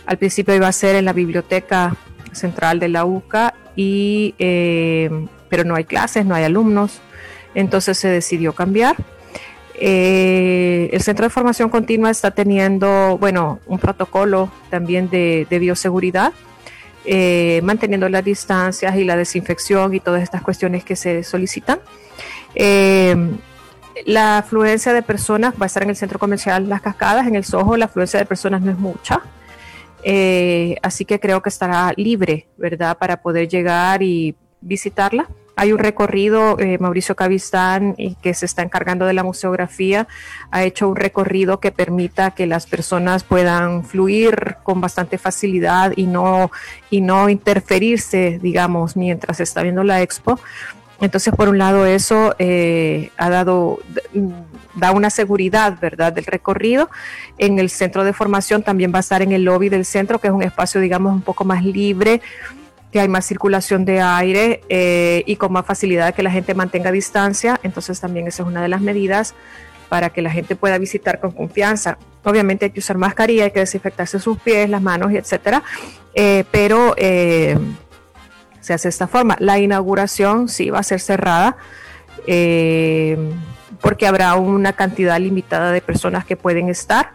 Al 0.05 0.17
principio 0.17 0.55
iba 0.55 0.67
a 0.67 0.71
ser 0.71 0.95
en 0.95 1.05
la 1.05 1.13
biblioteca 1.13 1.95
central 2.31 2.79
de 2.79 2.89
la 2.89 3.05
UCA, 3.05 3.53
y, 3.75 4.35
eh, 4.39 5.09
pero 5.49 5.63
no 5.63 5.75
hay 5.75 5.85
clases, 5.85 6.25
no 6.25 6.35
hay 6.35 6.43
alumnos, 6.43 7.01
entonces 7.55 7.97
se 7.97 8.07
decidió 8.07 8.53
cambiar. 8.53 8.95
Eh, 9.79 10.89
el 10.93 11.01
Centro 11.01 11.25
de 11.25 11.29
Formación 11.29 11.69
Continua 11.69 12.09
está 12.11 12.31
teniendo, 12.31 13.17
bueno, 13.17 13.59
un 13.65 13.79
protocolo 13.79 14.51
también 14.69 15.09
de, 15.09 15.47
bioseguridad, 15.49 16.33
eh, 17.05 17.61
manteniendo 17.63 18.07
las 18.09 18.23
distancias 18.23 18.95
y 18.95 19.03
la 19.03 19.15
desinfección 19.17 19.93
y 19.93 19.99
todas 19.99 20.23
estas 20.23 20.41
cuestiones 20.41 20.83
que 20.83 20.95
se 20.95 21.23
solicitan. 21.23 21.79
La 24.05 24.39
afluencia 24.39 24.91
de 24.91 25.01
personas 25.01 25.53
va 25.53 25.63
a 25.63 25.65
estar 25.67 25.83
en 25.83 25.89
el 25.89 25.95
centro 25.95 26.19
comercial 26.19 26.67
Las 26.67 26.81
Cascadas, 26.81 27.27
en 27.27 27.35
el 27.35 27.45
Soho, 27.45 27.77
la 27.77 27.85
afluencia 27.85 28.19
de 28.19 28.25
personas 28.25 28.61
no 28.61 28.71
es 28.71 28.77
mucha. 28.77 29.21
Eh, 30.03 30.75
así 30.81 31.05
que 31.05 31.19
creo 31.19 31.41
que 31.41 31.49
estará 31.49 31.93
libre, 31.95 32.47
¿verdad?, 32.57 32.97
para 32.97 33.21
poder 33.21 33.47
llegar 33.47 34.01
y 34.01 34.35
visitarla. 34.61 35.27
Hay 35.55 35.71
un 35.71 35.79
recorrido, 35.79 36.59
eh, 36.59 36.77
Mauricio 36.79 37.15
Cavistán, 37.15 37.95
que 38.21 38.33
se 38.33 38.45
está 38.45 38.63
encargando 38.63 39.05
de 39.05 39.13
la 39.13 39.23
museografía, 39.23 40.07
ha 40.49 40.63
hecho 40.63 40.89
un 40.89 40.95
recorrido 40.95 41.59
que 41.59 41.71
permita 41.71 42.31
que 42.31 42.47
las 42.47 42.65
personas 42.65 43.23
puedan 43.23 43.83
fluir 43.83 44.57
con 44.63 44.81
bastante 44.81 45.17
facilidad 45.19 45.93
y 45.95 46.07
no, 46.07 46.51
y 46.89 47.01
no 47.01 47.29
interferirse, 47.29 48.39
digamos, 48.41 48.97
mientras 48.97 49.39
está 49.39 49.61
viendo 49.61 49.83
la 49.83 50.01
expo. 50.01 50.39
Entonces, 51.01 51.33
por 51.35 51.49
un 51.49 51.57
lado, 51.57 51.85
eso 51.85 52.33
eh, 52.39 53.11
ha 53.17 53.29
dado, 53.29 53.79
da 54.73 54.91
una 54.91 55.09
seguridad, 55.09 55.77
¿verdad?, 55.79 56.13
del 56.13 56.25
recorrido. 56.25 56.89
En 57.37 57.59
el 57.59 57.69
centro 57.69 58.03
de 58.03 58.13
formación 58.13 58.63
también 58.63 58.91
va 58.93 58.97
a 58.97 59.01
estar 59.01 59.21
en 59.21 59.33
el 59.33 59.43
lobby 59.43 59.69
del 59.69 59.85
centro, 59.85 60.19
que 60.19 60.27
es 60.27 60.33
un 60.33 60.43
espacio, 60.43 60.79
digamos, 60.79 61.13
un 61.13 61.21
poco 61.21 61.45
más 61.45 61.63
libre, 61.63 62.21
que 62.93 63.01
hay 63.01 63.09
más 63.09 63.25
circulación 63.25 63.83
de 63.83 63.99
aire 63.99 64.61
eh, 64.69 65.23
y 65.25 65.35
con 65.35 65.51
más 65.51 65.65
facilidad 65.65 66.13
que 66.13 66.23
la 66.23 66.31
gente 66.31 66.53
mantenga 66.53 66.91
distancia. 66.91 67.59
Entonces, 67.63 67.99
también 67.99 68.27
esa 68.27 68.43
es 68.43 68.47
una 68.47 68.61
de 68.61 68.69
las 68.69 68.79
medidas 68.79 69.35
para 69.89 70.11
que 70.11 70.21
la 70.21 70.31
gente 70.31 70.55
pueda 70.55 70.77
visitar 70.77 71.19
con 71.19 71.31
confianza. 71.31 71.97
Obviamente 72.23 72.65
hay 72.65 72.71
que 72.71 72.79
usar 72.79 72.97
mascarilla, 72.97 73.45
hay 73.45 73.51
que 73.51 73.59
desinfectarse 73.59 74.19
sus 74.19 74.39
pies, 74.39 74.69
las 74.69 74.81
manos, 74.81 75.11
etcétera, 75.11 75.63
eh, 76.13 76.45
pero 76.51 76.95
se 78.63 78.73
hace 78.73 78.87
de 78.87 78.89
esta 78.89 79.07
forma. 79.07 79.35
La 79.39 79.59
inauguración 79.59 80.47
sí 80.47 80.69
va 80.69 80.79
a 80.79 80.83
ser 80.83 81.01
cerrada 81.01 81.57
eh, 82.27 83.17
porque 83.81 84.07
habrá 84.07 84.35
una 84.35 84.73
cantidad 84.73 85.19
limitada 85.19 85.71
de 85.71 85.81
personas 85.81 86.25
que 86.25 86.37
pueden 86.37 86.69
estar, 86.69 87.11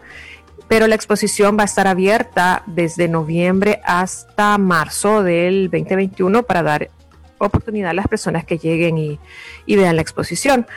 pero 0.69 0.87
la 0.87 0.95
exposición 0.95 1.57
va 1.57 1.63
a 1.63 1.65
estar 1.65 1.87
abierta 1.87 2.63
desde 2.67 3.09
noviembre 3.09 3.81
hasta 3.83 4.57
marzo 4.57 5.23
del 5.23 5.69
2021 5.71 6.43
para 6.43 6.63
dar 6.63 6.89
oportunidad 7.39 7.89
a 7.89 7.93
las 7.93 8.07
personas 8.07 8.45
que 8.45 8.57
lleguen 8.57 8.97
y, 8.97 9.19
y 9.65 9.75
vean 9.75 9.95
la 9.95 10.01
exposición. 10.01 10.67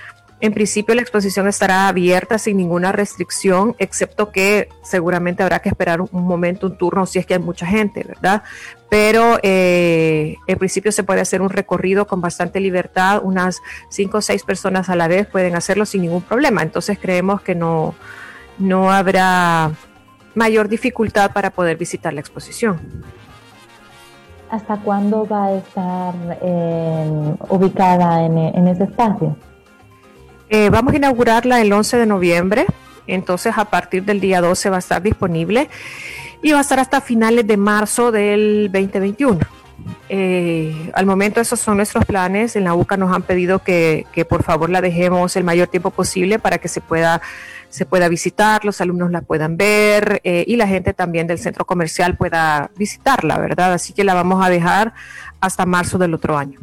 En 0.41 0.53
principio 0.53 0.95
la 0.97 1.03
exposición 1.03 1.47
estará 1.47 1.87
abierta 1.87 2.37
sin 2.37 2.57
ninguna 2.57 2.91
restricción, 2.91 3.77
excepto 3.79 4.33
que 4.33 4.69
seguramente 4.83 5.45
habrá 5.45 5.61
que 5.61 5.69
esperar 5.69 6.01
un, 6.01 6.09
momento, 6.25 6.67
un 6.67 6.77
turno, 6.77 7.07
si 7.07 7.21
es 7.21 7.27
que 7.27 7.35
hay 7.35 7.41
mucha 7.41 7.65
gente, 7.65 8.03
¿verdad? 8.03 8.43
Pero 8.91 9.39
eh, 9.45 10.35
en 10.49 10.59
principio 10.59 10.91
se 10.91 11.05
puede 11.05 11.21
hacer 11.21 11.43
un 11.43 11.51
recorrido 11.51 12.09
con 12.09 12.21
bastante 12.21 12.59
libertad, 12.59 13.21
unas 13.23 13.61
cinco 13.89 14.19
o 14.19 14.21
seis 14.21 14.43
personas 14.43 14.89
a 14.89 14.97
la 14.97 15.07
vez 15.07 15.29
pueden 15.29 15.55
hacerlo 15.55 15.87
sin 15.87 16.03
ningún 16.03 16.23
problema. 16.23 16.63
Entonces 16.63 16.99
creemos 17.01 17.41
que 17.43 17.55
no, 17.55 17.95
no 18.59 18.93
habrá 18.93 19.71
mayor 20.35 20.69
dificultad 20.69 21.33
para 21.33 21.51
poder 21.51 21.77
visitar 21.77 22.13
la 22.13 22.21
exposición. 22.21 22.81
¿Hasta 24.51 24.77
cuándo 24.77 25.27
va 25.27 25.47
a 25.47 25.53
estar 25.55 26.15
eh, 26.43 27.35
ubicada 27.49 28.25
en 28.25 28.69
ese 28.69 28.85
espacio? 28.85 29.37
Eh, 30.55 30.69
vamos 30.69 30.93
a 30.93 30.97
inaugurarla 30.97 31.63
el 31.63 31.73
11 31.73 31.97
de 31.97 32.05
noviembre, 32.05 32.67
entonces 33.07 33.55
a 33.57 33.65
partir 33.65 34.05
del 34.05 34.21
día 34.21 34.43
12 34.43 34.69
va 34.69 34.77
a 34.77 34.81
estar 34.81 35.01
disponible 35.01 35.71
y 36.43 36.53
va 36.53 36.59
a 36.59 36.61
estar 36.61 36.79
hasta 36.79 37.01
finales 37.01 37.47
de 37.47 37.57
marzo 37.57 38.13
del 38.13 38.69
2021. 38.71 39.39
Eh, 40.11 40.91
al 40.93 41.07
momento 41.07 41.41
esos 41.41 41.59
son 41.59 41.79
nuestros 41.79 42.05
planes. 42.05 42.55
En 42.55 42.65
la 42.65 42.75
UCA 42.75 42.99
nos 42.99 43.15
han 43.15 43.23
pedido 43.23 43.61
que, 43.61 44.05
por 44.29 44.43
favor 44.43 44.69
la 44.69 44.83
dejemos 44.83 45.37
el 45.37 45.45
mayor 45.45 45.69
tiempo 45.69 45.91
posible 45.91 46.39
para 46.39 46.59
que 46.59 46.69
se 46.69 46.83
pueda, 46.83 47.23
se 47.73 47.87
pueda 47.87 48.09
visitar, 48.09 48.65
los 48.67 48.81
alumnos 48.83 49.11
la 49.11 49.23
puedan 49.23 49.57
ver 49.57 50.21
eh, 50.25 50.45
y 50.47 50.57
la 50.57 50.69
gente 50.69 50.93
también 50.93 51.27
del 51.27 51.39
centro 51.39 51.65
comercial 51.65 52.17
pueda 52.19 52.71
visitarla, 52.77 53.39
¿verdad? 53.39 53.73
Así 53.73 53.95
que 53.95 54.05
la 54.05 54.13
vamos 54.13 54.45
a 54.45 54.51
dejar 54.51 54.93
hasta 55.41 55.65
marzo 55.65 55.97
del 55.97 56.13
otro 56.13 56.37
año 56.37 56.61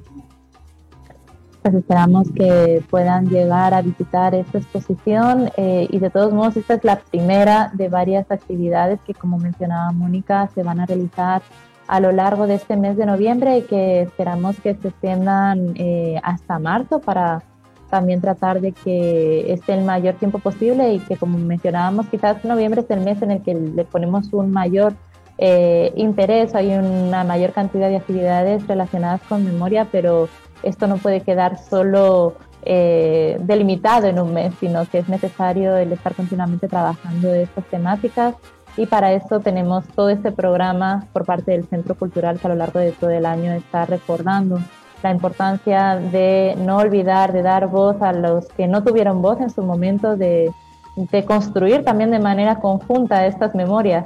pues 1.62 1.74
esperamos 1.74 2.30
que 2.34 2.82
puedan 2.90 3.28
llegar 3.28 3.74
a 3.74 3.82
visitar 3.82 4.34
esta 4.34 4.60
exposición 4.60 5.52
eh, 5.58 5.88
y 5.90 6.00
de 6.00 6.10
todos 6.10 6.32
modos 6.32 6.56
esta 6.56 6.76
es 6.76 6.84
la 6.84 7.00
primera 7.00 7.70
de 7.74 7.90
varias 7.90 8.32
actividades 8.32 9.00
que 9.06 9.14
como 9.14 9.38
mencionaba 9.38 9.92
Mónica 9.92 10.50
se 10.56 10.64
van 10.64 10.80
a 10.80 10.86
realizar 10.86 11.42
a 11.88 12.00
lo 12.00 12.12
largo 12.12 12.48
de 12.48 12.56
este 12.56 12.78
mes 12.78 12.96
de 12.98 13.06
noviembre 13.06 13.58
y 13.58 13.62
que 13.64 14.04
esperamos 14.04 14.58
que 14.62 14.76
se 14.76 14.90
extiendan 14.90 15.74
eh, 15.76 16.22
hasta 16.24 16.60
marzo 16.60 17.02
para 17.02 17.44
también 17.90 18.22
tratar 18.22 18.62
de 18.62 18.72
que 18.72 19.52
esté 19.52 19.74
el 19.74 19.84
mayor 19.84 20.16
tiempo 20.16 20.40
posible 20.40 20.94
y 20.94 21.00
que 21.00 21.18
como 21.18 21.38
mencionábamos 21.38 22.08
quizás 22.08 22.44
noviembre 22.46 22.82
es 22.82 22.90
el 22.90 23.02
mes 23.02 23.22
en 23.22 23.32
el 23.32 23.42
que 23.42 23.54
le 23.54 23.84
ponemos 23.84 24.32
un 24.32 24.52
mayor 24.52 24.94
eh, 25.38 25.94
interés, 25.96 26.54
hay 26.54 26.74
una 26.74 27.24
mayor 27.24 27.54
cantidad 27.54 27.88
de 27.88 27.96
actividades 27.96 28.68
relacionadas 28.68 29.22
con 29.30 29.46
memoria, 29.46 29.88
pero 29.90 30.28
esto 30.64 30.86
no 30.88 30.98
puede 30.98 31.22
quedar 31.22 31.58
solo 31.58 32.36
eh, 32.64 33.38
delimitado 33.42 34.08
en 34.08 34.20
un 34.20 34.34
mes, 34.34 34.54
sino 34.60 34.86
que 34.86 35.00
es 35.00 35.08
necesario 35.08 35.78
el 35.78 35.94
estar 35.94 36.14
continuamente 36.14 36.68
trabajando 36.68 37.30
de 37.30 37.44
estas 37.44 37.64
temáticas. 37.66 38.36
Y 38.76 38.86
para 38.86 39.14
eso 39.14 39.40
tenemos 39.40 39.86
todo 39.88 40.10
este 40.10 40.32
programa 40.32 41.08
por 41.14 41.26
parte 41.26 41.52
del 41.52 41.66
Centro 41.68 41.96
Cultural 41.96 42.40
que 42.40 42.48
a 42.48 42.50
lo 42.50 42.56
largo 42.56 42.80
de 42.80 42.92
todo 42.92 43.10
el 43.10 43.26
año 43.26 43.54
está 43.54 43.86
recordando 43.86 44.60
la 45.04 45.12
importancia 45.12 45.96
de 45.96 46.56
no 46.58 46.78
olvidar, 46.78 47.34
de 47.34 47.42
dar 47.42 47.68
voz 47.68 48.02
a 48.02 48.12
los 48.14 48.48
que 48.50 48.68
no 48.68 48.84
tuvieron 48.84 49.22
voz 49.22 49.40
en 49.42 49.50
su 49.50 49.62
momento, 49.64 50.16
de, 50.16 50.52
de 50.96 51.26
construir 51.26 51.84
también 51.84 52.12
de 52.12 52.20
manera 52.20 52.60
conjunta 52.60 53.26
estas 53.26 53.56
memorias 53.56 54.06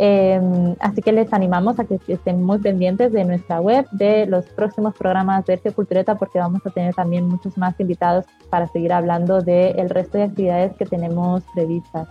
Em, 0.00 0.76
así 0.78 1.02
que 1.02 1.10
les 1.10 1.32
animamos 1.32 1.80
a 1.80 1.84
que 1.84 1.98
estén 2.06 2.40
muy 2.44 2.58
pendientes 2.58 3.10
de 3.10 3.24
nuestra 3.24 3.60
web, 3.60 3.84
de 3.90 4.26
los 4.26 4.46
próximos 4.46 4.94
programas 4.94 5.44
de 5.44 5.54
Arte 5.54 5.72
Cultureta, 5.72 6.14
porque 6.14 6.38
vamos 6.38 6.64
a 6.64 6.70
tener 6.70 6.94
también 6.94 7.26
muchos 7.26 7.58
más 7.58 7.74
invitados 7.80 8.24
para 8.48 8.68
seguir 8.68 8.92
hablando 8.92 9.40
del 9.40 9.90
resto 9.90 10.18
de 10.18 10.24
actividades 10.24 10.72
que 10.76 10.86
tenemos 10.86 11.42
previstas. 11.52 12.06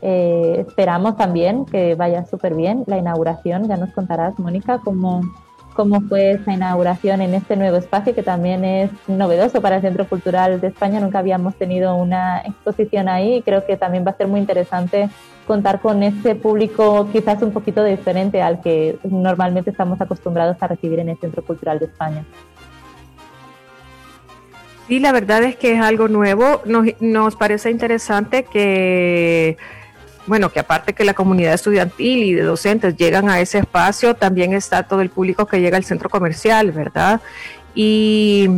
Eh, 0.00 0.64
esperamos 0.68 1.16
también 1.16 1.64
que 1.64 1.96
vaya 1.96 2.24
súper 2.24 2.54
bien 2.54 2.84
la 2.86 2.98
inauguración. 2.98 3.66
Ya 3.66 3.76
nos 3.78 3.90
contarás, 3.90 4.38
Mónica, 4.38 4.78
cómo, 4.84 5.20
cómo 5.74 6.00
fue 6.02 6.32
esa 6.32 6.52
inauguración 6.52 7.20
en 7.20 7.34
este 7.34 7.56
nuevo 7.56 7.76
espacio 7.76 8.14
que 8.14 8.22
también 8.22 8.64
es 8.64 8.90
novedoso 9.08 9.60
para 9.60 9.76
el 9.76 9.82
Centro 9.82 10.08
Cultural 10.08 10.60
de 10.60 10.68
España. 10.68 11.00
Nunca 11.00 11.18
habíamos 11.18 11.54
tenido 11.56 11.96
una 11.96 12.40
exposición 12.40 13.08
ahí 13.08 13.36
y 13.36 13.42
creo 13.42 13.66
que 13.66 13.76
también 13.76 14.06
va 14.06 14.12
a 14.12 14.16
ser 14.16 14.28
muy 14.28 14.40
interesante 14.40 15.10
contar 15.46 15.80
con 15.80 16.02
este 16.02 16.34
público 16.34 17.08
quizás 17.12 17.42
un 17.42 17.52
poquito 17.52 17.84
diferente 17.84 18.40
al 18.40 18.62
que 18.62 18.98
normalmente 19.04 19.70
estamos 19.70 20.00
acostumbrados 20.00 20.56
a 20.60 20.68
recibir 20.68 21.00
en 21.00 21.10
el 21.10 21.18
Centro 21.18 21.44
Cultural 21.44 21.78
de 21.78 21.86
España. 21.86 22.24
Sí, 24.86 25.00
la 25.00 25.12
verdad 25.12 25.42
es 25.42 25.56
que 25.56 25.74
es 25.74 25.80
algo 25.80 26.08
nuevo. 26.08 26.60
Nos, 26.66 26.86
nos 27.00 27.36
parece 27.36 27.70
interesante 27.70 28.44
que 28.44 29.56
bueno, 30.26 30.50
que 30.50 30.60
aparte 30.60 30.92
que 30.92 31.04
la 31.04 31.14
comunidad 31.14 31.54
estudiantil 31.54 32.22
y 32.22 32.34
de 32.34 32.42
docentes 32.42 32.96
llegan 32.96 33.28
a 33.28 33.40
ese 33.40 33.58
espacio, 33.58 34.14
también 34.14 34.52
está 34.54 34.84
todo 34.84 35.00
el 35.00 35.10
público 35.10 35.46
que 35.46 35.60
llega 35.60 35.76
al 35.76 35.84
centro 35.84 36.08
comercial, 36.08 36.72
¿verdad? 36.72 37.20
Y 37.74 38.48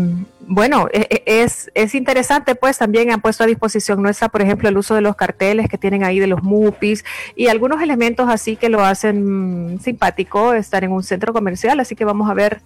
bueno, 0.41 0.89
e, 0.93 1.07
e, 1.11 1.43
es, 1.43 1.71
es, 1.75 1.95
interesante, 1.95 2.55
pues 2.55 2.79
también 2.79 3.11
han 3.11 3.21
puesto 3.21 3.45
a 3.45 3.47
disposición 3.47 4.03
nuestra, 4.03 4.29
por 4.29 4.43
ejemplo, 4.43 4.69
el 4.69 4.77
uso 4.77 4.95
de 4.95 5.01
los 5.01 5.17
carteles 5.17 5.69
que 5.69 5.79
tienen 5.79 6.05
ahí 6.05 6.19
de 6.19 6.27
los 6.27 6.43
MUPIs 6.43 7.05
y 7.35 7.49
algunos 7.49 7.83
elementos 7.83 8.29
así 8.29 8.57
que 8.57 8.69
lo 8.69 8.85
hacen 8.85 9.81
simpático 9.83 10.53
estar 10.53 10.85
en 10.85 10.93
un 10.93 11.03
centro 11.03 11.33
comercial, 11.33 11.81
así 11.81 11.97
que 11.97 12.05
vamos 12.05 12.31
a 12.31 12.35
ver, 12.35 12.61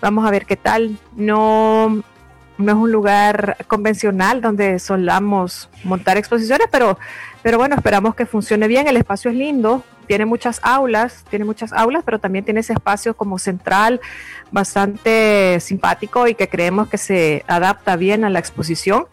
vamos 0.00 0.26
a 0.26 0.30
ver 0.30 0.46
qué 0.46 0.56
tal. 0.56 0.96
No, 1.16 2.02
no 2.60 2.72
es 2.72 2.78
un 2.78 2.92
lugar 2.92 3.56
convencional 3.66 4.40
donde 4.40 4.78
solamos 4.78 5.68
montar 5.84 6.16
exposiciones, 6.16 6.66
pero, 6.70 6.98
pero 7.42 7.58
bueno, 7.58 7.74
esperamos 7.74 8.14
que 8.14 8.26
funcione 8.26 8.68
bien. 8.68 8.86
El 8.86 8.96
espacio 8.96 9.30
es 9.30 9.36
lindo, 9.36 9.82
tiene 10.06 10.26
muchas 10.26 10.60
aulas, 10.62 11.24
tiene 11.30 11.44
muchas 11.44 11.72
aulas, 11.72 12.02
pero 12.04 12.18
también 12.18 12.44
tiene 12.44 12.60
ese 12.60 12.72
espacio 12.72 13.14
como 13.14 13.38
central 13.38 14.00
bastante 14.50 15.58
simpático 15.60 16.26
y 16.26 16.34
que 16.34 16.48
creemos 16.48 16.88
que 16.88 16.98
se 16.98 17.44
adapta 17.46 17.96
bien 17.96 18.24
a 18.24 18.30
la 18.30 18.38
exposición. 18.38 19.06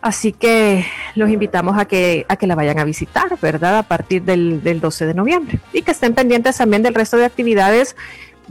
Así 0.00 0.32
que 0.32 0.84
los 1.14 1.30
invitamos 1.30 1.78
a 1.78 1.84
que, 1.84 2.26
a 2.28 2.36
que 2.36 2.48
la 2.48 2.56
vayan 2.56 2.80
a 2.80 2.84
visitar, 2.84 3.38
¿verdad? 3.40 3.78
A 3.78 3.82
partir 3.84 4.22
del, 4.22 4.60
del 4.62 4.80
12 4.80 5.06
de 5.06 5.14
noviembre. 5.14 5.60
Y 5.72 5.82
que 5.82 5.92
estén 5.92 6.14
pendientes 6.14 6.56
también 6.56 6.82
del 6.82 6.94
resto 6.94 7.16
de 7.18 7.24
actividades 7.24 7.94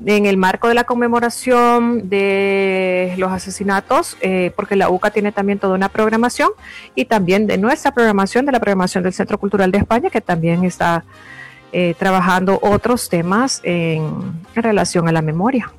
en 0.05 0.25
el 0.25 0.37
marco 0.37 0.67
de 0.67 0.73
la 0.73 0.83
conmemoración 0.83 2.09
de 2.09 3.13
los 3.17 3.31
asesinatos, 3.31 4.17
eh, 4.21 4.51
porque 4.55 4.75
la 4.75 4.89
UCA 4.89 5.11
tiene 5.11 5.31
también 5.31 5.59
toda 5.59 5.75
una 5.75 5.89
programación 5.89 6.49
y 6.95 7.05
también 7.05 7.47
de 7.47 7.57
nuestra 7.57 7.93
programación, 7.93 8.45
de 8.45 8.51
la 8.51 8.59
programación 8.59 9.03
del 9.03 9.13
Centro 9.13 9.37
Cultural 9.37 9.71
de 9.71 9.77
España, 9.77 10.09
que 10.09 10.21
también 10.21 10.63
está 10.63 11.03
eh, 11.71 11.95
trabajando 11.97 12.59
otros 12.61 13.09
temas 13.09 13.61
en, 13.63 14.41
relación 14.55 15.07
a 15.07 15.11
la 15.11 15.21
memoria. 15.21 15.71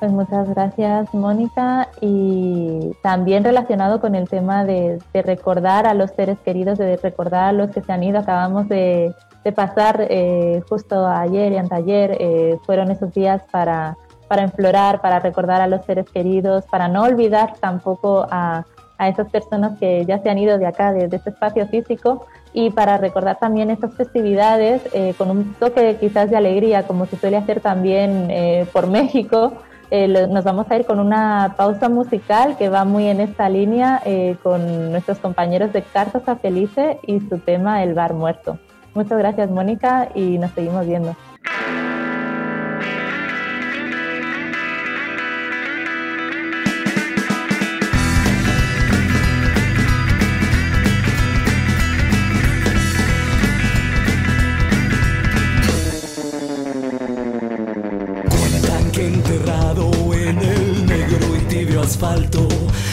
Pues 0.00 0.10
muchas 0.10 0.48
gracias, 0.48 1.14
Mónica. 1.14 1.88
Y 2.00 2.92
también 3.02 3.44
relacionado 3.44 4.00
con 4.00 4.16
el 4.16 4.28
tema 4.28 4.64
de, 4.64 4.98
de 5.12 5.22
recordar 5.22 5.86
a 5.86 5.94
los 5.94 6.10
seres 6.10 6.38
queridos, 6.40 6.78
de 6.78 6.96
recordar 6.96 7.44
a 7.44 7.52
los 7.52 7.70
que 7.70 7.82
se 7.82 7.92
han 7.92 8.02
ido, 8.02 8.18
acabamos 8.18 8.68
de 8.68 9.14
de 9.44 9.52
pasar 9.52 10.06
eh, 10.10 10.62
justo 10.68 11.06
ayer 11.06 11.52
y 11.52 11.56
anteayer, 11.56 12.16
eh, 12.20 12.58
fueron 12.64 12.90
esos 12.90 13.12
días 13.14 13.42
para, 13.50 13.96
para 14.28 14.42
enflorar, 14.42 15.00
para 15.00 15.18
recordar 15.18 15.60
a 15.60 15.66
los 15.66 15.84
seres 15.84 16.06
queridos, 16.10 16.64
para 16.70 16.88
no 16.88 17.04
olvidar 17.04 17.54
tampoco 17.58 18.26
a, 18.30 18.66
a 18.98 19.08
esas 19.08 19.30
personas 19.30 19.78
que 19.78 20.04
ya 20.04 20.18
se 20.22 20.28
han 20.28 20.38
ido 20.38 20.58
de 20.58 20.66
acá, 20.66 20.92
de, 20.92 21.04
este 21.04 21.30
espacio 21.30 21.66
físico, 21.68 22.26
y 22.52 22.70
para 22.70 22.98
recordar 22.98 23.38
también 23.38 23.70
estas 23.70 23.94
festividades 23.94 24.82
eh, 24.92 25.14
con 25.16 25.30
un 25.30 25.54
toque 25.54 25.96
quizás 25.98 26.30
de 26.30 26.36
alegría, 26.36 26.86
como 26.86 27.06
se 27.06 27.16
suele 27.16 27.36
hacer 27.36 27.60
también 27.60 28.28
por 28.72 28.88
México. 28.88 29.52
Nos 29.90 30.44
vamos 30.44 30.70
a 30.70 30.76
ir 30.76 30.86
con 30.86 31.00
una 31.00 31.54
pausa 31.56 31.88
musical 31.88 32.56
que 32.56 32.68
va 32.68 32.84
muy 32.84 33.06
en 33.06 33.20
esta 33.20 33.48
línea 33.48 34.02
con 34.42 34.92
nuestros 34.92 35.18
compañeros 35.18 35.72
de 35.72 35.82
Cartas 35.82 36.28
a 36.28 36.36
Felice 36.36 36.98
y 37.06 37.20
su 37.20 37.38
tema 37.38 37.82
El 37.82 37.94
Bar 37.94 38.14
Muerto. 38.14 38.58
Muchas 38.94 39.18
gracias, 39.18 39.50
Mónica, 39.50 40.08
y 40.14 40.38
nos 40.38 40.50
seguimos 40.52 40.86
viendo. 40.86 41.16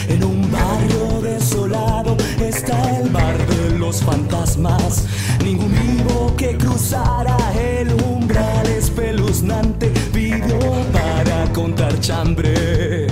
En 0.08 0.24
un 0.24 0.50
barrio 0.50 1.20
desolado, 1.22 2.16
está 2.40 2.98
el 2.98 3.10
bar 3.10 3.38
de 3.46 3.78
los 3.78 4.02
fantasmas 4.02 5.04
Ningún 5.44 5.72
vivo 5.72 6.34
que 6.36 6.56
cruzara 6.56 7.36
el 7.56 7.92
umbral 7.92 8.66
espeluznante 8.66 9.88
pidió 10.12 10.58
para 10.92 11.52
contar 11.52 11.98
chambre. 12.00 13.06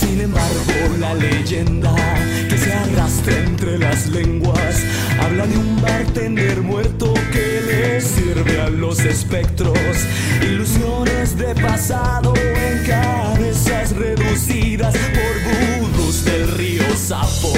Sin 0.00 0.20
embargo, 0.22 0.96
la 0.98 1.14
leyenda 1.14 1.94
que 2.48 2.56
se 2.56 2.72
arrastra 2.72 3.36
entre 3.36 3.78
las 3.78 4.08
lenguas 4.08 4.82
habla 5.20 5.46
de 5.46 5.58
un 5.58 5.82
bartender 5.82 6.62
muerto 6.62 6.99
sirve 8.02 8.60
a 8.60 8.70
los 8.70 9.00
espectros. 9.00 9.78
Ilusiones 10.42 11.36
de 11.36 11.54
pasado 11.54 12.34
en 12.36 12.86
cabezas 12.86 13.94
reducidas 13.96 14.94
por 14.96 15.88
budos 15.88 16.24
del 16.24 16.48
río 16.56 16.84
Sapo. 16.96 17.52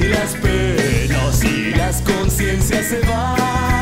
y 0.00 0.04
las 0.08 0.34
penas 0.36 1.44
y 1.44 1.70
las 1.76 2.00
conciencias 2.02 2.86
se 2.86 3.00
van. 3.00 3.75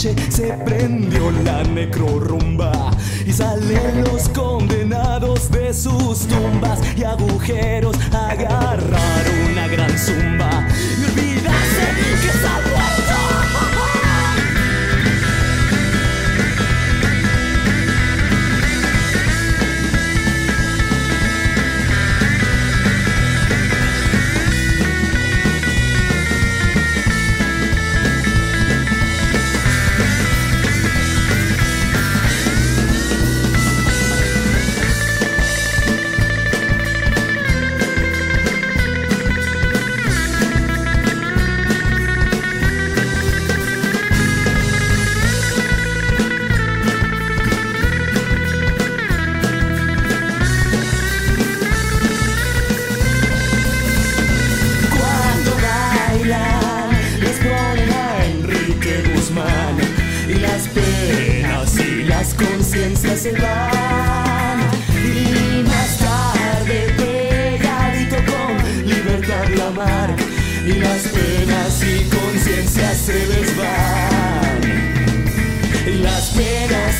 Se 0.00 0.54
prendió 0.64 1.30
la 1.44 1.62
necrorumba. 1.62 2.90
Y 3.26 3.32
salen 3.32 4.02
los 4.04 4.30
condenados 4.30 5.50
de 5.50 5.74
sus 5.74 6.26
tumbas 6.26 6.80
y 6.96 7.04
agujeros 7.04 7.96
a 8.10 8.30
agarrar 8.30 9.24
una 9.50 9.68
gran 9.68 9.98
zumba. 9.98 10.66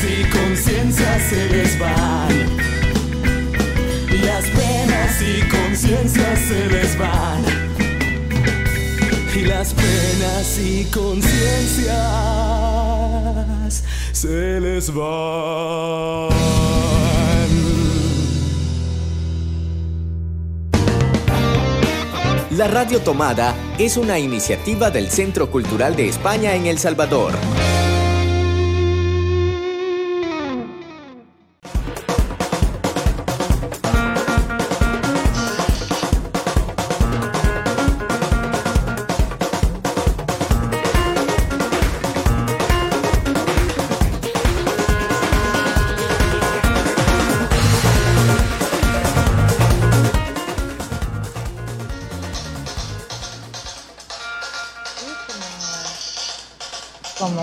Y 0.03 0.23
conciencias 0.29 1.21
se 1.29 1.49
les 1.49 1.79
van 1.79 2.31
y 4.09 4.17
las 4.17 4.45
penas 4.45 5.21
y 5.21 5.41
conciencias 5.47 6.39
se 6.39 6.65
les 6.67 6.97
van 6.97 7.43
y 9.35 9.41
las 9.41 9.73
penas 9.73 10.59
y 10.59 10.85
conciencias 10.85 11.91
se 14.11 14.59
les 14.59 14.93
van. 14.93 16.29
La 22.51 22.67
Radio 22.67 22.99
Tomada 22.99 23.55
es 23.79 23.97
una 23.97 24.19
iniciativa 24.19 24.91
del 24.91 25.09
Centro 25.09 25.49
Cultural 25.49 25.95
de 25.95 26.09
España 26.09 26.53
en 26.55 26.67
El 26.67 26.77
Salvador. 26.77 27.33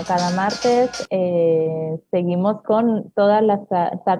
Cada 0.05 0.29
martes 0.31 1.07
eh, 1.09 1.99
seguimos 2.11 2.61
con 2.63 3.11
toda 3.11 3.41
la, 3.41 3.61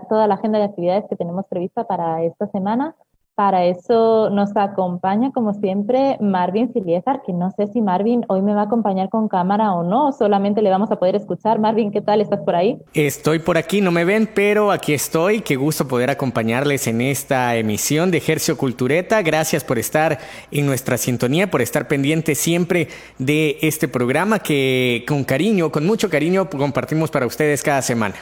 toda 0.09 0.27
la 0.27 0.35
agenda 0.35 0.59
de 0.59 0.65
actividades 0.65 1.05
que 1.09 1.15
tenemos 1.15 1.45
prevista 1.47 1.85
para 1.85 2.23
esta 2.23 2.47
semana. 2.47 2.95
Para 3.39 3.63
eso 3.63 4.29
nos 4.29 4.49
acompaña, 4.57 5.31
como 5.31 5.53
siempre, 5.53 6.17
Marvin 6.19 6.73
Siliezar, 6.73 7.21
que 7.25 7.31
no 7.31 7.51
sé 7.51 7.67
si 7.67 7.79
Marvin 7.79 8.25
hoy 8.27 8.41
me 8.41 8.53
va 8.53 8.63
a 8.63 8.65
acompañar 8.65 9.07
con 9.07 9.29
cámara 9.29 9.71
o 9.71 9.81
no, 9.81 10.11
solamente 10.11 10.61
le 10.61 10.69
vamos 10.69 10.91
a 10.91 10.97
poder 10.97 11.15
escuchar. 11.15 11.57
Marvin, 11.57 11.89
¿qué 11.89 12.01
tal? 12.01 12.19
¿Estás 12.19 12.41
por 12.41 12.57
ahí? 12.57 12.79
Estoy 12.93 13.39
por 13.39 13.57
aquí, 13.57 13.79
no 13.79 13.91
me 13.91 14.03
ven, 14.03 14.29
pero 14.35 14.73
aquí 14.73 14.93
estoy. 14.93 15.39
Qué 15.39 15.55
gusto 15.55 15.87
poder 15.87 16.09
acompañarles 16.09 16.85
en 16.87 16.99
esta 16.99 17.55
emisión 17.55 18.11
de 18.11 18.17
Ejercio 18.17 18.57
Cultureta. 18.57 19.21
Gracias 19.21 19.63
por 19.63 19.79
estar 19.79 20.17
en 20.51 20.65
nuestra 20.65 20.97
sintonía, 20.97 21.49
por 21.49 21.61
estar 21.61 21.87
pendiente 21.87 22.35
siempre 22.35 22.89
de 23.19 23.57
este 23.61 23.87
programa 23.87 24.39
que 24.39 25.05
con 25.07 25.23
cariño, 25.23 25.71
con 25.71 25.87
mucho 25.87 26.09
cariño, 26.09 26.49
compartimos 26.49 27.09
para 27.09 27.25
ustedes 27.25 27.63
cada 27.63 27.81
semana. 27.81 28.15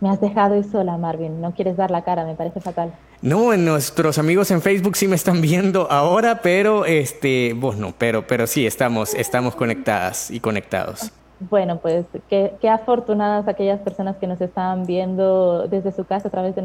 Me 0.00 0.08
has 0.08 0.20
dejado 0.20 0.62
sola, 0.62 0.96
Marvin. 0.96 1.40
No 1.40 1.52
quieres 1.52 1.76
dar 1.76 1.90
la 1.90 2.02
cara, 2.02 2.24
me 2.24 2.34
parece 2.34 2.60
fatal. 2.60 2.92
No, 3.20 3.56
nuestros 3.56 4.18
amigos 4.18 4.50
en 4.52 4.62
Facebook 4.62 4.96
sí 4.96 5.08
me 5.08 5.16
están 5.16 5.40
viendo 5.40 5.90
ahora, 5.90 6.40
pero 6.40 6.84
este, 6.84 7.52
vos 7.54 7.76
no, 7.76 7.92
pero, 7.98 8.24
pero 8.26 8.46
sí 8.46 8.64
estamos, 8.64 9.12
estamos 9.14 9.56
conectadas 9.56 10.30
y 10.30 10.38
conectados. 10.38 11.12
Bueno, 11.40 11.78
pues 11.78 12.06
qué, 12.28 12.56
afortunadas 12.68 13.48
aquellas 13.48 13.80
personas 13.80 14.16
que 14.16 14.26
nos 14.28 14.40
están 14.40 14.86
viendo 14.86 15.66
desde 15.66 15.90
su 15.92 16.04
casa 16.04 16.28
a 16.28 16.30
través 16.30 16.54
de, 16.54 16.62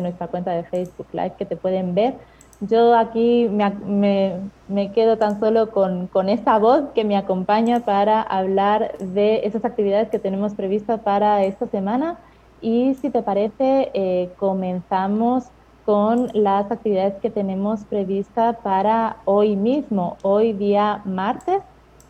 nuestra 0.00 0.28
cuenta 0.28 0.50
de 0.50 0.64
Facebook 0.64 1.06
Live 1.12 1.34
que 1.38 1.46
te 1.46 1.56
pueden 1.56 1.94
ver. 1.94 2.14
Yo 2.60 2.96
aquí 2.96 3.48
me, 3.50 4.40
me, 4.68 4.92
quedo 4.92 5.16
tan 5.16 5.38
solo 5.40 5.70
con, 5.70 6.06
con, 6.08 6.28
esa 6.28 6.58
voz 6.58 6.84
que 6.94 7.04
me 7.04 7.16
acompaña 7.16 7.80
para 7.80 8.20
hablar 8.20 8.96
de 8.98 9.46
esas 9.46 9.64
actividades 9.64 10.08
que 10.08 10.18
tenemos 10.18 10.54
previstas 10.54 11.00
para 11.00 11.44
esta 11.44 11.66
semana 11.68 12.18
y 12.60 12.94
si 12.94 13.10
te 13.10 13.22
parece, 13.22 13.90
eh, 13.94 14.30
comenzamos 14.38 15.44
con 15.84 16.28
las 16.34 16.70
actividades 16.70 17.14
que 17.22 17.30
tenemos 17.30 17.84
previstas 17.84 18.56
para 18.58 19.16
hoy 19.24 19.56
mismo, 19.56 20.18
hoy 20.22 20.52
día 20.52 21.00
martes, 21.04 21.62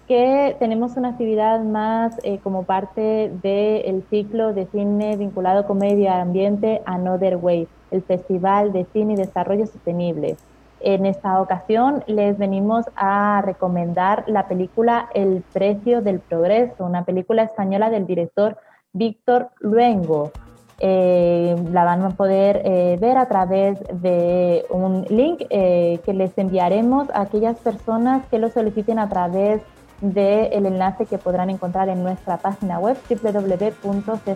que 0.09 0.57
tenemos 0.59 0.97
una 0.97 1.11
actividad 1.11 1.63
más 1.63 2.17
eh, 2.23 2.39
como 2.43 2.65
parte 2.65 3.31
del 3.43 4.03
ciclo 4.09 4.55
de 4.55 4.67
cine 4.67 5.17
vinculado 5.17 5.67
con 5.67 5.79
medio 5.79 6.11
ambiente 6.11 6.81
Another 6.87 7.37
Way, 7.37 7.69
el 7.91 8.03
Festival 8.03 8.73
de 8.73 8.87
Cine 8.93 9.13
y 9.13 9.17
Desarrollo 9.17 9.67
Sostenible. 9.67 10.37
En 10.81 11.07
esta 11.07 11.41
ocasión 11.41 12.05
les 12.07 12.39
venimos 12.39 12.87
a 12.97 13.43
recomendar 13.45 14.25
la 14.29 14.49
película 14.49 15.09
El 15.13 15.43
precio 15.53 16.03
del 16.03 16.21
progreso, 16.21 16.85
una 16.85 17.05
película 17.05 17.43
española 17.43 17.91
del 17.91 18.07
director 18.07 18.57
Víctor 18.99 19.51
Luengo. 19.61 20.33
Eh, 20.81 21.57
la 21.73 21.85
van 21.85 22.03
a 22.03 22.11
poder 22.11 22.63
eh, 22.65 22.99
ver 23.01 23.19
a 23.19 23.27
través 23.27 23.81
de 23.93 24.65
un 24.71 25.05
link 25.09 25.43
eh, 25.51 25.99
que 26.05 26.13
les 26.13 26.39
enviaremos 26.39 27.11
a 27.11 27.23
aquellas 27.23 27.59
personas 27.59 28.25
que 28.27 28.39
lo 28.39 28.49
soliciten 28.51 29.01
a 29.01 29.09
través 29.09 29.61
del 30.01 30.67
enlace 30.67 31.07
que 31.07 31.19
podrán 31.19 31.51
encontrar 31.51 31.89
en 31.89 32.05
nuestra 32.05 32.37
página 32.37 32.79
web 32.79 32.97
www.ccb.org. 33.09 34.29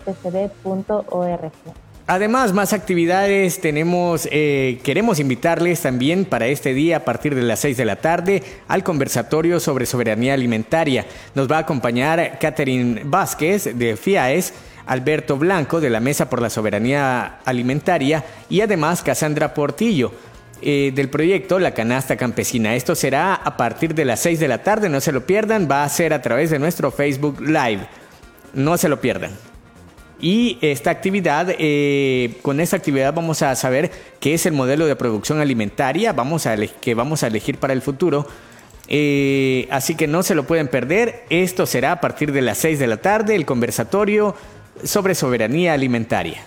Además, 2.12 2.52
más 2.52 2.74
actividades 2.74 3.62
tenemos, 3.62 4.28
queremos 4.30 5.18
invitarles 5.18 5.80
también 5.80 6.26
para 6.26 6.46
este 6.46 6.74
día 6.74 6.98
a 6.98 7.04
partir 7.06 7.34
de 7.34 7.40
las 7.40 7.60
6 7.60 7.78
de 7.78 7.86
la 7.86 7.96
tarde 7.96 8.42
al 8.68 8.84
conversatorio 8.84 9.58
sobre 9.60 9.86
soberanía 9.86 10.34
alimentaria. 10.34 11.06
Nos 11.34 11.50
va 11.50 11.56
a 11.56 11.60
acompañar 11.60 12.38
Catherine 12.38 13.00
Vázquez 13.06 13.78
de 13.78 13.96
FIAES 13.96 14.52
Alberto 14.84 15.38
Blanco 15.38 15.80
de 15.80 15.88
la 15.88 16.00
Mesa 16.00 16.28
por 16.28 16.42
la 16.42 16.50
Soberanía 16.50 17.38
Alimentaria 17.46 18.22
y 18.50 18.60
además 18.60 19.00
Cassandra 19.00 19.54
Portillo 19.54 20.12
eh, 20.60 20.92
del 20.94 21.08
proyecto 21.08 21.58
La 21.58 21.72
Canasta 21.72 22.18
Campesina. 22.18 22.74
Esto 22.74 22.94
será 22.94 23.36
a 23.36 23.56
partir 23.56 23.94
de 23.94 24.04
las 24.04 24.20
6 24.20 24.38
de 24.38 24.48
la 24.48 24.62
tarde, 24.62 24.90
no 24.90 25.00
se 25.00 25.12
lo 25.12 25.24
pierdan, 25.24 25.66
va 25.66 25.82
a 25.82 25.88
ser 25.88 26.12
a 26.12 26.20
través 26.20 26.50
de 26.50 26.58
nuestro 26.58 26.90
Facebook 26.90 27.40
Live. 27.40 27.88
No 28.52 28.76
se 28.76 28.90
lo 28.90 29.00
pierdan. 29.00 29.30
Y 30.22 30.56
esta 30.60 30.90
actividad, 30.90 31.48
eh, 31.58 32.38
con 32.42 32.60
esta 32.60 32.76
actividad 32.76 33.12
vamos 33.12 33.42
a 33.42 33.56
saber 33.56 33.90
qué 34.20 34.34
es 34.34 34.46
el 34.46 34.52
modelo 34.52 34.86
de 34.86 34.94
producción 34.94 35.40
alimentaria 35.40 36.12
vamos 36.12 36.46
que 36.80 36.94
vamos 36.94 37.24
a 37.24 37.26
elegir 37.26 37.58
para 37.58 37.72
el 37.72 37.82
futuro. 37.82 38.24
Eh, 38.86 39.66
así 39.72 39.96
que 39.96 40.06
no 40.06 40.22
se 40.22 40.36
lo 40.36 40.44
pueden 40.44 40.68
perder. 40.68 41.24
Esto 41.28 41.66
será 41.66 41.90
a 41.90 42.00
partir 42.00 42.30
de 42.30 42.40
las 42.40 42.58
6 42.58 42.78
de 42.78 42.86
la 42.86 42.98
tarde, 42.98 43.34
el 43.34 43.44
conversatorio 43.44 44.36
sobre 44.84 45.16
soberanía 45.16 45.72
alimentaria. 45.72 46.42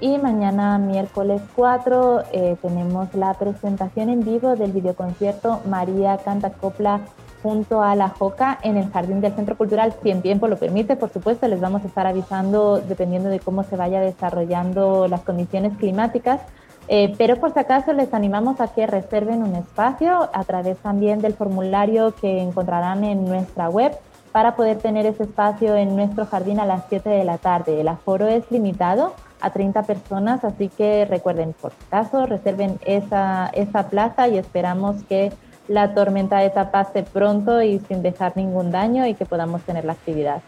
Y 0.00 0.18
mañana, 0.18 0.76
miércoles 0.76 1.40
4, 1.54 2.24
eh, 2.32 2.56
tenemos 2.60 3.14
la 3.14 3.32
presentación 3.34 4.10
en 4.10 4.22
vivo 4.22 4.54
del 4.54 4.72
videoconcierto 4.72 5.62
María 5.66 6.18
Canta 6.18 6.50
Copla 6.50 7.00
junto 7.42 7.82
a 7.82 7.94
la 7.96 8.08
Joca 8.08 8.58
en 8.62 8.76
el 8.76 8.90
Jardín 8.90 9.20
del 9.20 9.34
Centro 9.34 9.56
Cultural, 9.56 9.94
si 10.02 10.10
en 10.10 10.22
tiempo 10.22 10.48
lo 10.48 10.56
permite, 10.56 10.96
por 10.96 11.10
supuesto, 11.10 11.48
les 11.48 11.60
vamos 11.60 11.82
a 11.84 11.88
estar 11.88 12.06
avisando 12.06 12.78
dependiendo 12.78 13.28
de 13.28 13.40
cómo 13.40 13.64
se 13.64 13.76
vaya 13.76 14.00
desarrollando 14.00 15.08
las 15.08 15.22
condiciones 15.22 15.76
climáticas. 15.76 16.40
Eh, 16.88 17.14
pero 17.16 17.36
por 17.36 17.52
si 17.52 17.60
acaso 17.60 17.92
les 17.92 18.12
animamos 18.12 18.60
a 18.60 18.68
que 18.68 18.86
reserven 18.86 19.42
un 19.42 19.54
espacio 19.54 20.30
a 20.32 20.44
través 20.44 20.78
también 20.78 21.20
del 21.20 21.34
formulario 21.34 22.14
que 22.14 22.42
encontrarán 22.42 23.04
en 23.04 23.24
nuestra 23.24 23.68
web 23.68 23.92
para 24.32 24.56
poder 24.56 24.78
tener 24.78 25.06
ese 25.06 25.24
espacio 25.24 25.76
en 25.76 25.94
nuestro 25.94 26.26
jardín 26.26 26.58
a 26.58 26.66
las 26.66 26.84
7 26.88 27.08
de 27.08 27.24
la 27.24 27.38
tarde. 27.38 27.80
El 27.80 27.88
aforo 27.88 28.26
es 28.26 28.50
limitado 28.50 29.14
a 29.40 29.50
30 29.50 29.82
personas, 29.82 30.44
así 30.44 30.68
que 30.68 31.04
recuerden, 31.04 31.54
por 31.60 31.72
caso, 31.90 32.26
reserven 32.26 32.78
esa, 32.84 33.50
esa 33.52 33.88
plaza 33.88 34.28
y 34.28 34.38
esperamos 34.38 35.02
que 35.04 35.32
la 35.72 35.94
tormenta 35.94 36.38
de 36.38 36.50
pase 36.50 37.02
pronto 37.02 37.62
y 37.62 37.80
sin 37.88 38.02
dejar 38.02 38.36
ningún 38.36 38.70
daño 38.70 39.06
y 39.06 39.14
que 39.14 39.24
podamos 39.24 39.62
tener 39.62 39.84
la 39.84 39.92
actividad. 39.92 40.42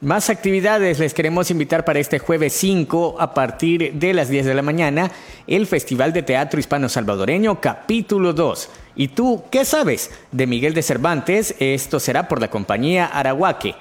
Más 0.00 0.30
actividades 0.30 1.00
les 1.00 1.12
queremos 1.12 1.50
invitar 1.50 1.84
para 1.84 1.98
este 1.98 2.20
jueves 2.20 2.52
5 2.52 3.16
a 3.18 3.34
partir 3.34 3.94
de 3.94 4.14
las 4.14 4.28
10 4.28 4.46
de 4.46 4.54
la 4.54 4.62
mañana, 4.62 5.10
el 5.48 5.66
Festival 5.66 6.12
de 6.12 6.22
Teatro 6.22 6.60
Hispano 6.60 6.88
Salvadoreño 6.88 7.60
capítulo 7.60 8.32
2. 8.32 8.70
¿Y 8.94 9.08
tú 9.08 9.42
qué 9.50 9.64
sabes? 9.64 10.12
De 10.30 10.46
Miguel 10.46 10.72
de 10.72 10.82
Cervantes, 10.82 11.56
esto 11.58 11.98
será 11.98 12.28
por 12.28 12.40
la 12.40 12.48
compañía 12.48 13.06
Arahuaque. 13.06 13.74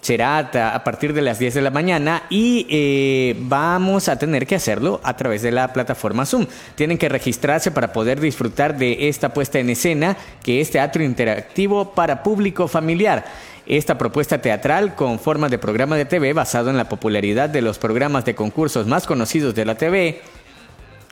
Será 0.00 0.38
a 0.38 0.84
partir 0.84 1.12
de 1.12 1.20
las 1.20 1.38
10 1.38 1.54
de 1.54 1.60
la 1.60 1.70
mañana 1.70 2.22
y 2.30 2.66
eh, 2.70 3.36
vamos 3.40 4.08
a 4.08 4.18
tener 4.18 4.46
que 4.46 4.54
hacerlo 4.54 4.98
a 5.04 5.14
través 5.14 5.42
de 5.42 5.52
la 5.52 5.74
plataforma 5.74 6.24
Zoom. 6.24 6.46
Tienen 6.74 6.96
que 6.96 7.10
registrarse 7.10 7.70
para 7.70 7.92
poder 7.92 8.18
disfrutar 8.18 8.78
de 8.78 9.08
esta 9.08 9.34
puesta 9.34 9.58
en 9.58 9.68
escena 9.68 10.16
que 10.42 10.62
es 10.62 10.70
teatro 10.70 11.02
interactivo 11.02 11.92
para 11.92 12.22
público 12.22 12.66
familiar. 12.66 13.26
Esta 13.66 13.98
propuesta 13.98 14.40
teatral 14.40 14.94
con 14.94 15.18
forma 15.18 15.50
de 15.50 15.58
programa 15.58 15.96
de 15.96 16.06
TV 16.06 16.32
basado 16.32 16.70
en 16.70 16.78
la 16.78 16.88
popularidad 16.88 17.50
de 17.50 17.60
los 17.60 17.78
programas 17.78 18.24
de 18.24 18.34
concursos 18.34 18.86
más 18.86 19.06
conocidos 19.06 19.54
de 19.54 19.66
la 19.66 19.74
TV, 19.74 20.22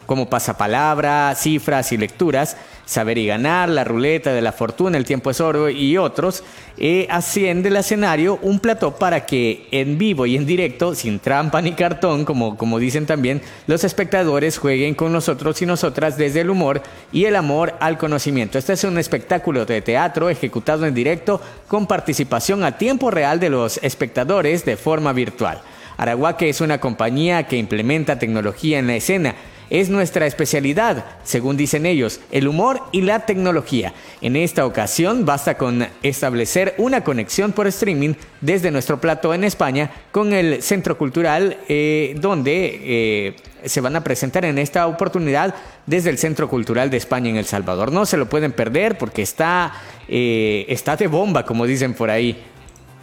como 0.08 0.30
pasapalabra, 0.30 1.34
cifras 1.34 1.92
y 1.92 1.98
lecturas, 1.98 2.56
saber 2.86 3.18
y 3.18 3.26
ganar, 3.26 3.68
la 3.68 3.84
ruleta 3.84 4.32
de 4.32 4.40
la 4.40 4.52
fortuna, 4.52 4.96
el 4.96 5.04
tiempo 5.04 5.30
es 5.30 5.38
oro 5.38 5.68
y 5.68 5.98
otros, 5.98 6.44
eh, 6.78 7.06
asciende 7.10 7.68
el 7.68 7.76
escenario 7.76 8.38
un 8.40 8.58
plató 8.58 8.96
para 8.96 9.26
que 9.26 9.68
en 9.70 9.98
vivo 9.98 10.24
y 10.24 10.36
en 10.36 10.46
directo, 10.46 10.94
sin 10.94 11.18
trampa 11.18 11.60
ni 11.60 11.72
cartón, 11.72 12.24
como, 12.24 12.56
como 12.56 12.78
dicen 12.78 13.04
también, 13.04 13.42
los 13.66 13.84
espectadores 13.84 14.56
jueguen 14.56 14.94
con 14.94 15.12
nosotros 15.12 15.60
y 15.60 15.66
nosotras 15.66 16.16
desde 16.16 16.40
el 16.40 16.48
humor 16.48 16.80
y 17.12 17.26
el 17.26 17.36
amor 17.36 17.74
al 17.78 17.98
conocimiento. 17.98 18.56
Este 18.56 18.72
es 18.72 18.84
un 18.84 18.96
espectáculo 18.96 19.66
de 19.66 19.82
teatro 19.82 20.30
ejecutado 20.30 20.86
en 20.86 20.94
directo 20.94 21.38
con 21.68 21.86
participación 21.86 22.64
a 22.64 22.78
tiempo 22.78 23.10
real 23.10 23.40
de 23.40 23.50
los 23.50 23.78
espectadores 23.82 24.64
de 24.64 24.78
forma 24.78 25.12
virtual. 25.12 25.60
Araguaque 25.98 26.48
es 26.48 26.62
una 26.62 26.80
compañía 26.80 27.46
que 27.46 27.58
implementa 27.58 28.18
tecnología 28.18 28.78
en 28.78 28.86
la 28.86 28.96
escena 28.96 29.34
es 29.70 29.88
nuestra 29.90 30.26
especialidad, 30.26 31.04
según 31.24 31.56
dicen 31.56 31.86
ellos, 31.86 32.20
el 32.30 32.48
humor 32.48 32.82
y 32.92 33.02
la 33.02 33.26
tecnología. 33.26 33.92
En 34.20 34.36
esta 34.36 34.66
ocasión 34.66 35.24
basta 35.24 35.56
con 35.56 35.86
establecer 36.02 36.74
una 36.78 37.04
conexión 37.04 37.52
por 37.52 37.66
streaming 37.66 38.14
desde 38.40 38.70
nuestro 38.70 39.00
plato 39.00 39.34
en 39.34 39.44
España 39.44 39.90
con 40.12 40.32
el 40.32 40.62
Centro 40.62 40.96
Cultural, 40.96 41.58
eh, 41.68 42.16
donde 42.20 42.80
eh, 42.82 43.36
se 43.64 43.80
van 43.80 43.96
a 43.96 44.04
presentar 44.04 44.44
en 44.44 44.58
esta 44.58 44.86
oportunidad 44.86 45.54
desde 45.86 46.10
el 46.10 46.18
Centro 46.18 46.48
Cultural 46.48 46.90
de 46.90 46.96
España 46.96 47.30
en 47.30 47.36
El 47.36 47.44
Salvador. 47.44 47.92
No 47.92 48.06
se 48.06 48.16
lo 48.16 48.28
pueden 48.28 48.52
perder 48.52 48.98
porque 48.98 49.22
está, 49.22 49.72
eh, 50.08 50.66
está 50.68 50.96
de 50.96 51.06
bomba, 51.06 51.44
como 51.44 51.66
dicen 51.66 51.94
por 51.94 52.10
ahí. 52.10 52.36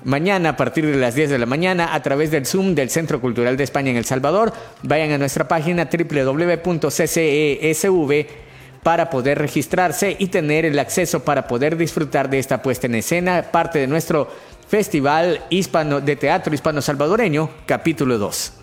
Mañana 0.05 0.49
a 0.49 0.55
partir 0.55 0.85
de 0.85 0.95
las 0.97 1.15
10 1.15 1.31
de 1.31 1.39
la 1.39 1.47
mañana 1.47 1.95
a 1.95 2.03
través 2.03 2.29
del 2.29 2.45
Zoom 2.45 2.75
del 2.75 2.91
Centro 2.91 3.19
Cultural 3.19 3.57
de 3.57 3.63
España 3.63 3.89
en 3.89 3.97
El 3.97 4.05
Salvador. 4.05 4.53
Vayan 4.83 5.11
a 5.11 5.17
nuestra 5.17 5.47
página 5.47 5.89
www.ccesv 5.91 6.85
para 8.83 9.09
poder 9.09 9.39
registrarse 9.39 10.15
y 10.19 10.27
tener 10.27 10.63
el 10.63 10.77
acceso 10.77 11.23
para 11.23 11.47
poder 11.47 11.75
disfrutar 11.75 12.29
de 12.29 12.37
esta 12.37 12.61
puesta 12.61 12.85
en 12.85 12.93
escena, 12.93 13.45
parte 13.51 13.79
de 13.79 13.87
nuestro 13.87 14.27
Festival 14.67 15.41
Hispano 15.49 15.99
de 16.01 16.15
Teatro 16.15 16.53
Hispano 16.53 16.83
Salvadoreño, 16.83 17.49
capítulo 17.65 18.19
2. 18.19 18.53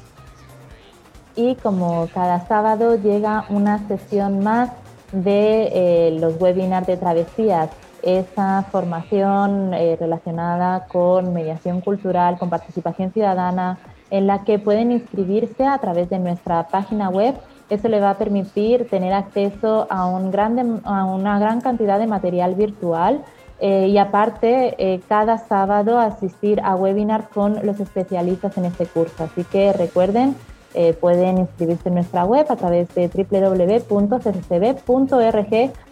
Y 1.34 1.56
como 1.56 2.08
cada 2.14 2.46
sábado 2.46 2.96
llega 3.02 3.46
una 3.48 3.88
sesión 3.88 4.44
más 4.44 4.70
de 5.10 5.70
eh, 5.72 6.16
los 6.20 6.40
webinars 6.40 6.86
de 6.86 6.96
travesías 6.98 7.70
esa 8.02 8.64
formación 8.70 9.72
eh, 9.74 9.96
relacionada 9.98 10.86
con 10.86 11.32
mediación 11.32 11.80
cultural, 11.80 12.38
con 12.38 12.50
participación 12.50 13.12
ciudadana, 13.12 13.78
en 14.10 14.26
la 14.26 14.44
que 14.44 14.58
pueden 14.58 14.92
inscribirse 14.92 15.64
a 15.64 15.78
través 15.78 16.10
de 16.10 16.18
nuestra 16.18 16.68
página 16.68 17.08
web. 17.08 17.34
Eso 17.70 17.88
le 17.88 18.00
va 18.00 18.10
a 18.10 18.18
permitir 18.18 18.88
tener 18.88 19.14
acceso 19.14 19.86
a, 19.88 20.06
una 20.06 21.38
gran 21.38 21.60
cantidad 21.62 21.98
de 21.98 22.06
material 22.06 22.54
virtual 22.54 23.22
eh, 23.60 23.86
y 23.88 23.96
aparte 23.96 24.74
eh, 24.76 25.00
cada 25.08 25.38
sábado 25.38 25.98
asistir 25.98 26.60
a 26.64 26.74
webinars 26.74 27.28
con 27.28 27.64
los 27.64 27.80
especialistas 27.80 28.58
en 28.58 28.66
este 28.66 28.86
curso. 28.86 29.24
Así 29.24 29.44
que 29.44 29.72
recuerden, 29.72 30.36
eh, 30.74 30.94
pueden 30.94 31.38
inscribirse 31.38 31.88
en 31.88 31.96
nuestra 31.96 32.24
web 32.24 32.46
a 32.48 32.56
través 32.56 32.88
de 32.94 33.08
www.ccb.org. 33.08 34.12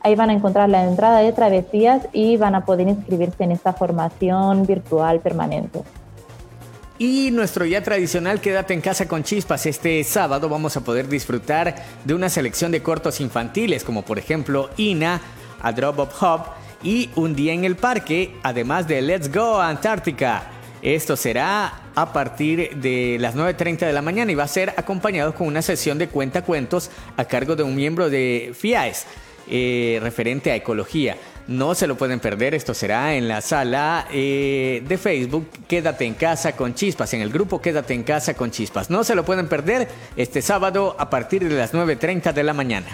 Ahí 0.02 0.14
van 0.14 0.30
a 0.30 0.32
encontrar 0.32 0.68
la 0.68 0.84
entrada 0.84 1.18
de 1.20 1.32
travesías 1.32 2.06
y 2.12 2.36
van 2.36 2.54
a 2.54 2.64
poder 2.64 2.88
inscribirse 2.88 3.44
en 3.44 3.52
esta 3.52 3.72
formación 3.72 4.66
virtual 4.66 5.20
permanente. 5.20 5.82
Y 6.98 7.30
nuestro 7.30 7.64
ya 7.64 7.82
tradicional 7.82 8.40
Quédate 8.40 8.74
en 8.74 8.82
casa 8.82 9.08
con 9.08 9.22
chispas. 9.22 9.64
Este 9.64 10.04
sábado 10.04 10.50
vamos 10.50 10.76
a 10.76 10.82
poder 10.82 11.08
disfrutar 11.08 11.74
de 12.04 12.14
una 12.14 12.28
selección 12.28 12.72
de 12.72 12.82
cortos 12.82 13.20
infantiles, 13.20 13.84
como 13.84 14.02
por 14.02 14.18
ejemplo 14.18 14.68
Ina, 14.76 15.20
A 15.62 15.72
Drop 15.72 15.98
of 15.98 16.22
Hop 16.22 16.40
y 16.82 17.08
Un 17.16 17.34
Día 17.34 17.54
en 17.54 17.64
el 17.64 17.76
Parque, 17.76 18.34
además 18.42 18.86
de 18.86 19.00
Let's 19.00 19.32
Go 19.32 19.60
Antártica. 19.60 20.59
Esto 20.82 21.14
será 21.14 21.82
a 21.94 22.12
partir 22.12 22.76
de 22.76 23.18
las 23.20 23.36
9.30 23.36 23.80
de 23.80 23.92
la 23.92 24.00
mañana 24.00 24.32
y 24.32 24.34
va 24.34 24.44
a 24.44 24.48
ser 24.48 24.72
acompañado 24.76 25.34
con 25.34 25.46
una 25.46 25.60
sesión 25.60 25.98
de 25.98 26.08
cuentacuentos 26.08 26.90
a 27.18 27.24
cargo 27.26 27.54
de 27.54 27.62
un 27.62 27.76
miembro 27.76 28.08
de 28.08 28.52
FIAES 28.54 29.06
eh, 29.46 29.98
referente 30.02 30.50
a 30.50 30.56
ecología. 30.56 31.16
No 31.48 31.74
se 31.74 31.86
lo 31.86 31.96
pueden 31.96 32.20
perder, 32.20 32.54
esto 32.54 32.72
será 32.72 33.14
en 33.14 33.28
la 33.28 33.40
sala 33.42 34.06
eh, 34.10 34.82
de 34.86 34.96
Facebook 34.96 35.48
Quédate 35.68 36.06
en 36.06 36.14
casa 36.14 36.52
con 36.52 36.74
chispas, 36.74 37.12
en 37.12 37.20
el 37.20 37.30
grupo 37.30 37.60
Quédate 37.60 37.92
en 37.92 38.02
casa 38.02 38.32
con 38.32 38.50
chispas. 38.50 38.88
No 38.88 39.04
se 39.04 39.14
lo 39.14 39.24
pueden 39.24 39.48
perder 39.48 39.88
este 40.16 40.40
sábado 40.40 40.96
a 40.98 41.10
partir 41.10 41.46
de 41.46 41.56
las 41.56 41.74
9.30 41.74 42.32
de 42.32 42.42
la 42.42 42.54
mañana. 42.54 42.88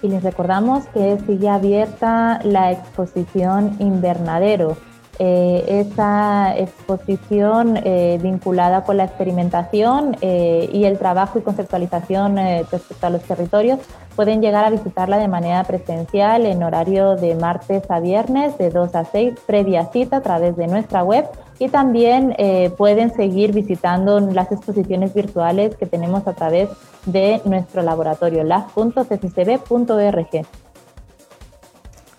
Y 0.00 0.08
les 0.08 0.22
recordamos 0.22 0.84
que 0.94 1.18
sigue 1.26 1.48
abierta 1.48 2.40
la 2.44 2.70
exposición 2.70 3.76
Invernadero 3.80 4.76
eh, 5.24 5.86
esa 5.86 6.52
exposición 6.58 7.78
eh, 7.84 8.18
vinculada 8.20 8.82
con 8.82 8.96
la 8.96 9.04
experimentación 9.04 10.16
eh, 10.20 10.68
y 10.72 10.82
el 10.82 10.98
trabajo 10.98 11.38
y 11.38 11.42
conceptualización 11.42 12.38
respecto 12.72 13.06
a 13.06 13.10
los 13.10 13.22
territorios, 13.22 13.78
pueden 14.16 14.42
llegar 14.42 14.64
a 14.64 14.70
visitarla 14.70 15.18
de 15.18 15.28
manera 15.28 15.62
presencial 15.62 16.44
en 16.44 16.64
horario 16.64 17.14
de 17.14 17.36
martes 17.36 17.88
a 17.88 18.00
viernes 18.00 18.58
de 18.58 18.70
2 18.70 18.96
a 18.96 19.04
6, 19.04 19.34
previa 19.46 19.86
cita 19.92 20.16
a 20.16 20.22
través 20.22 20.56
de 20.56 20.66
nuestra 20.66 21.04
web 21.04 21.26
y 21.60 21.68
también 21.68 22.34
pueden 22.76 23.14
seguir 23.14 23.52
visitando 23.52 24.18
las 24.18 24.50
exposiciones 24.50 25.14
virtuales 25.14 25.76
que 25.76 25.86
tenemos 25.86 26.26
a 26.26 26.32
través 26.32 26.68
de 27.06 27.40
nuestro 27.44 27.82
laboratorio 27.82 28.42
lab.cccb.org. 28.42 29.12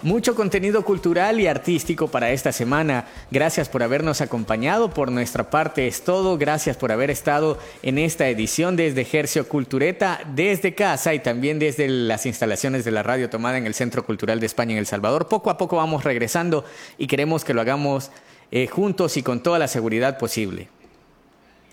Mucho 0.03 0.35
contenido 0.35 0.83
cultural 0.83 1.39
y 1.39 1.47
artístico 1.47 2.09
para 2.09 2.31
esta 2.31 2.51
semana. 2.51 3.05
Gracias 3.31 3.69
por 3.69 3.83
habernos 3.83 4.19
acompañado. 4.19 4.89
Por 4.89 5.09
nuestra 5.13 5.49
parte 5.49 5.87
es 5.87 6.03
todo. 6.03 6.37
Gracias 6.37 6.75
por 6.75 6.91
haber 6.91 7.09
estado 7.09 7.57
en 7.83 7.97
esta 7.97 8.27
edición 8.27 8.75
desde 8.75 8.99
Ejercio 8.99 9.47
Cultureta, 9.47 10.19
desde 10.35 10.75
casa 10.75 11.13
y 11.13 11.19
también 11.19 11.57
desde 11.57 11.87
las 11.87 12.25
instalaciones 12.25 12.83
de 12.83 12.91
la 12.91 13.01
radio 13.01 13.29
tomada 13.29 13.57
en 13.57 13.65
el 13.65 13.73
Centro 13.73 14.05
Cultural 14.05 14.41
de 14.41 14.45
España 14.45 14.73
en 14.73 14.79
El 14.79 14.87
Salvador. 14.87 15.29
Poco 15.29 15.49
a 15.49 15.57
poco 15.57 15.77
vamos 15.77 16.03
regresando 16.03 16.65
y 16.97 17.07
queremos 17.07 17.45
que 17.45 17.53
lo 17.53 17.61
hagamos 17.61 18.11
eh, 18.51 18.67
juntos 18.67 19.15
y 19.15 19.23
con 19.23 19.41
toda 19.41 19.57
la 19.57 19.69
seguridad 19.69 20.17
posible. 20.17 20.67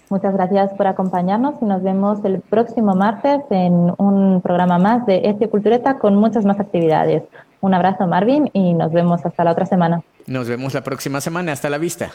Muchas 0.09 0.35
gracias 0.35 0.73
por 0.75 0.87
acompañarnos 0.87 1.57
y 1.61 1.65
nos 1.65 1.83
vemos 1.83 2.25
el 2.25 2.41
próximo 2.43 2.95
martes 2.95 3.41
en 3.51 3.93
un 3.99 4.41
programa 4.41 4.79
más 4.79 5.05
de 5.07 5.23
Este 5.25 5.49
Cultureta 5.49 5.99
con 5.99 6.15
muchas 6.15 6.45
más 6.45 6.61
actividades. 6.61 7.25
Un 7.61 7.75
abrazo 7.75 8.07
Marvin 8.07 8.51
y 8.53 8.75
nos 8.75 8.93
vemos 8.93 9.25
hasta 9.25 9.45
la 9.45 9.53
otra 9.53 9.67
semana. 9.67 10.03
Nos 10.27 10.49
vemos 10.49 10.75
la 10.75 10.83
próxima 10.83 11.21
semana. 11.21 11.53
Hasta 11.53 11.69
la 11.71 11.79
vista. 11.79 12.11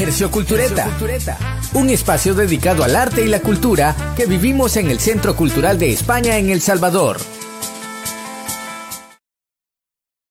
Hercio 0.00 0.30
Cultureta, 0.30 0.88
un 1.74 1.88
espacio 1.88 2.34
dedicado 2.34 2.82
al 2.82 2.96
arte 2.96 3.24
y 3.24 3.28
la 3.28 3.40
cultura 3.40 3.94
que 4.16 4.26
vivimos 4.26 4.76
en 4.76 4.90
el 4.90 4.98
Centro 4.98 5.36
Cultural 5.36 5.78
de 5.78 5.92
España 5.92 6.38
en 6.38 6.50
El 6.50 6.60
Salvador. 6.60 7.18